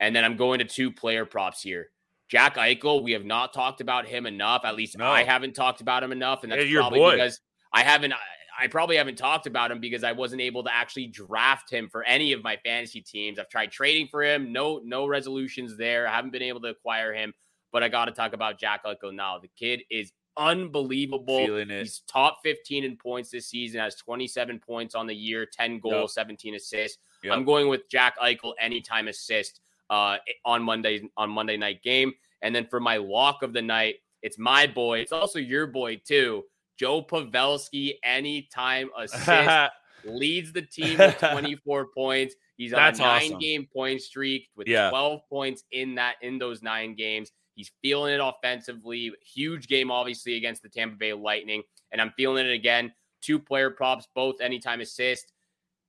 And 0.00 0.14
then 0.14 0.24
I'm 0.24 0.36
going 0.36 0.58
to 0.60 0.64
two 0.64 0.90
player 0.92 1.24
props 1.24 1.62
here. 1.62 1.90
Jack 2.28 2.56
Eichel, 2.56 3.02
we 3.02 3.12
have 3.12 3.24
not 3.24 3.52
talked 3.54 3.80
about 3.80 4.06
him 4.06 4.26
enough. 4.26 4.64
At 4.64 4.76
least 4.76 4.98
No. 4.98 5.06
I 5.10 5.22
haven't 5.24 5.54
talked 5.54 5.80
about 5.80 6.02
him 6.02 6.12
enough, 6.12 6.42
and 6.42 6.52
that's 6.52 6.66
your 6.66 6.82
probably 6.82 6.98
boy. 7.00 7.12
because 7.12 7.40
I 7.72 7.82
haven't. 7.82 8.12
I- 8.12 8.66
probably 8.66 8.96
haven't 8.96 9.16
talked 9.16 9.46
about 9.46 9.70
him 9.70 9.78
because 9.78 10.02
I 10.02 10.10
wasn't 10.10 10.42
able 10.42 10.64
to 10.64 10.74
actually 10.74 11.06
draft 11.06 11.70
him 11.70 11.88
for 11.88 12.02
any 12.02 12.32
of 12.32 12.42
my 12.42 12.56
fantasy 12.56 13.00
teams. 13.00 13.38
I've 13.38 13.48
tried 13.48 13.70
trading 13.70 14.08
for 14.08 14.20
him, 14.22 14.52
no 14.52 14.80
no 14.84 15.06
resolutions 15.06 15.76
there. 15.76 16.08
I 16.08 16.16
haven't 16.16 16.32
been 16.32 16.42
able 16.42 16.60
to 16.62 16.68
acquire 16.68 17.14
him, 17.14 17.32
but 17.70 17.84
I 17.84 17.88
got 17.88 18.06
to 18.06 18.12
talk 18.12 18.32
about 18.32 18.58
Jack 18.58 18.84
Eichel 18.84 19.14
now. 19.14 19.38
The 19.38 19.48
kid 19.56 19.82
is 19.92 20.12
unbelievable. 20.36 21.38
He's 21.80 22.00
top 22.08 22.40
15 22.42 22.84
in 22.84 22.96
points 22.96 23.30
this 23.30 23.46
season, 23.46 23.80
has 23.80 23.94
27 23.96 24.58
points 24.58 24.94
on 24.94 25.06
the 25.06 25.14
year, 25.14 25.46
10 25.46 25.78
goals, 25.80 26.14
17 26.14 26.54
assists. 26.54 26.98
Yep. 27.22 27.32
I'm 27.32 27.44
going 27.44 27.68
with 27.68 27.88
Jack 27.88 28.18
Eichel 28.18 28.54
anytime 28.60 29.08
assist 29.08 29.60
uh, 29.90 30.16
on 30.44 30.62
Monday 30.62 31.08
on 31.16 31.30
Monday 31.30 31.56
night 31.56 31.82
game. 31.82 32.12
And 32.42 32.54
then 32.54 32.66
for 32.66 32.80
my 32.80 32.96
lock 32.98 33.42
of 33.42 33.52
the 33.52 33.62
night, 33.62 33.96
it's 34.22 34.38
my 34.38 34.66
boy. 34.66 35.00
It's 35.00 35.12
also 35.12 35.38
your 35.38 35.66
boy 35.66 36.00
too, 36.06 36.44
Joe 36.78 37.02
Pavelski. 37.02 37.94
Anytime 38.04 38.90
assist 38.98 39.72
leads 40.04 40.52
the 40.52 40.62
team 40.62 40.98
with 40.98 41.18
24 41.18 41.88
points. 41.96 42.34
He's 42.56 42.72
on 42.72 42.78
That's 42.78 42.98
a 42.98 43.02
nine 43.02 43.22
awesome. 43.26 43.38
game 43.38 43.68
point 43.72 44.00
streak 44.02 44.48
with 44.56 44.66
Yeah. 44.66 44.90
12 44.90 45.20
points 45.28 45.64
in 45.72 45.94
that 45.96 46.16
in 46.22 46.38
those 46.38 46.62
nine 46.62 46.94
games. 46.94 47.30
He's 47.54 47.72
feeling 47.82 48.14
it 48.14 48.20
offensively. 48.22 49.12
Huge 49.34 49.66
game, 49.66 49.90
obviously, 49.90 50.36
against 50.36 50.62
the 50.62 50.68
Tampa 50.68 50.96
Bay 50.96 51.12
Lightning. 51.12 51.62
And 51.90 52.00
I'm 52.00 52.12
feeling 52.16 52.46
it 52.46 52.52
again. 52.52 52.92
Two 53.20 53.38
player 53.40 53.70
props, 53.70 54.06
both 54.14 54.40
anytime 54.40 54.80
assist. 54.80 55.32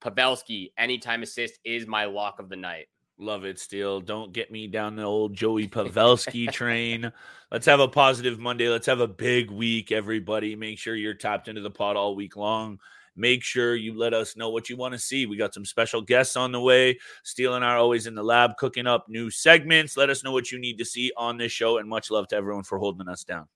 Pavelski, 0.04 0.72
anytime 0.78 1.22
assist 1.22 1.60
is 1.64 1.86
my 1.86 2.06
lock 2.06 2.40
of 2.40 2.50
the 2.50 2.56
night. 2.56 2.88
Love 3.22 3.44
it, 3.44 3.60
Steele. 3.60 4.00
Don't 4.00 4.32
get 4.32 4.50
me 4.50 4.66
down 4.66 4.96
the 4.96 5.04
old 5.04 5.34
Joey 5.34 5.68
Pavelski 5.70 6.50
train. 6.50 7.12
Let's 7.52 7.66
have 7.66 7.82
a 7.82 7.88
positive 7.88 8.40
Monday. 8.40 8.70
Let's 8.70 8.88
have 8.88 9.02
a 9.02 9.08
big 9.08 9.52
week, 9.52 9.92
everybody. 9.92 10.56
Make 10.56 10.80
sure 10.80 10.96
you're 10.96 11.14
tapped 11.14 11.50
into 11.50 11.60
the 11.60 11.70
pod 11.70 11.98
all 11.98 12.16
week 12.16 12.38
long. 12.38 12.80
Make 13.18 13.44
sure 13.44 13.76
you 13.76 13.98
let 13.98 14.14
us 14.14 14.38
know 14.38 14.50
what 14.50 14.70
you 14.70 14.78
want 14.78 14.94
to 14.94 15.00
see. 15.00 15.26
We 15.26 15.36
got 15.36 15.54
some 15.54 15.66
special 15.66 16.02
guests 16.02 16.38
on 16.38 16.54
the 16.54 16.62
way. 16.62 16.98
Steele 17.24 17.56
and 17.56 17.66
I 17.66 17.72
are 17.72 17.78
always 17.78 18.08
in 18.08 18.16
the 18.16 18.24
lab 18.24 18.56
cooking 18.56 18.88
up 18.88 19.10
new 19.10 19.30
segments. 19.30 19.98
Let 19.98 20.10
us 20.10 20.24
know 20.24 20.32
what 20.32 20.54
you 20.54 20.58
need 20.58 20.78
to 20.78 20.86
see 20.86 21.12
on 21.18 21.38
this 21.38 21.52
show. 21.52 21.78
And 21.78 21.90
much 21.90 22.10
love 22.10 22.30
to 22.30 22.38
everyone 22.38 22.64
for 22.64 22.78
holding 22.78 23.10
us 23.10 23.26
down. 23.26 23.48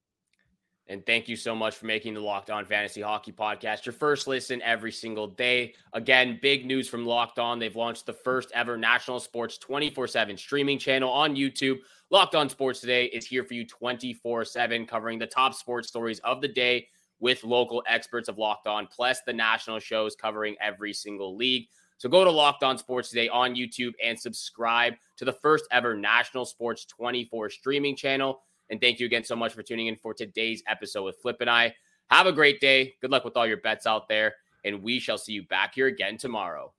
And 0.88 1.06
thank 1.06 1.30
you 1.30 1.38
so 1.38 1.56
much 1.56 1.76
for 1.76 1.86
making 1.86 2.14
the 2.14 2.20
Locked 2.20 2.50
On 2.50 2.66
Fantasy 2.66 3.02
Hockey 3.02 3.32
Podcast 3.32 3.86
your 3.86 3.94
first 3.94 4.28
listen 4.28 4.62
every 4.62 4.92
single 4.92 5.28
day. 5.28 5.74
Again, 5.94 6.40
big 6.42 6.66
news 6.66 6.90
from 6.90 7.06
Locked 7.06 7.40
On. 7.40 7.58
They've 7.58 7.76
launched 7.76 8.06
the 8.06 8.14
first 8.14 8.52
ever 8.54 8.78
national 8.78 9.22
sports 9.22 9.58
24 9.58 10.08
7 10.08 10.38
streaming 10.38 10.78
channel 10.78 11.10
on 11.10 11.36
YouTube. 11.36 11.78
Locked 12.10 12.36
On 12.36 12.50
Sports 12.50 12.82
Today 12.82 13.06
is 13.06 13.26
here 13.26 13.46
for 13.46 13.54
you 13.54 13.66
24 13.66 14.44
7, 14.44 14.86
covering 14.86 15.20
the 15.20 15.28
top 15.28 15.54
sports 15.54 15.88
stories 15.88 16.20
of 16.20 16.42
the 16.42 16.50
day 16.50 16.88
with 17.20 17.46
local 17.46 17.82
experts 17.88 18.28
of 18.28 18.38
Locked 18.38 18.68
On, 18.68 18.86
plus 18.86 19.22
the 19.26 19.32
national 19.32 19.80
shows 19.80 20.14
covering 20.14 20.56
every 20.60 20.92
single 20.92 21.38
league. 21.38 21.70
So 21.98 22.10
go 22.10 22.26
to 22.26 22.30
Locked 22.30 22.64
On 22.64 22.78
Sports 22.78 23.08
Today 23.08 23.30
on 23.30 23.56
YouTube 23.56 23.94
and 24.04 24.20
subscribe 24.20 24.96
to 25.16 25.24
the 25.24 25.32
first 25.32 25.64
ever 25.72 25.96
national 25.96 26.44
sports 26.44 26.84
24 26.86 27.50
streaming 27.50 27.96
channel. 27.96 28.42
And 28.70 28.80
thank 28.82 29.00
you 29.00 29.06
again 29.06 29.24
so 29.24 29.36
much 29.36 29.54
for 29.54 29.64
tuning 29.64 29.88
in 29.88 29.96
for 29.96 30.14
today's 30.14 30.64
episode 30.68 31.04
with 31.04 31.18
Flip 31.22 31.38
and 31.42 31.50
I. 31.50 31.76
Have 32.10 32.28
a 32.28 32.32
great 32.32 32.60
day. 32.60 32.96
Good 33.02 33.12
luck 33.12 33.26
with 33.26 33.38
all 33.38 33.48
your 33.48 33.58
bets 33.58 33.86
out 33.86 34.08
there. 34.08 34.36
And 34.66 34.82
we 34.82 35.00
shall 35.00 35.18
see 35.18 35.34
you 35.34 35.44
back 35.44 35.76
here 35.76 35.88
again 35.88 36.18
tomorrow. 36.18 36.74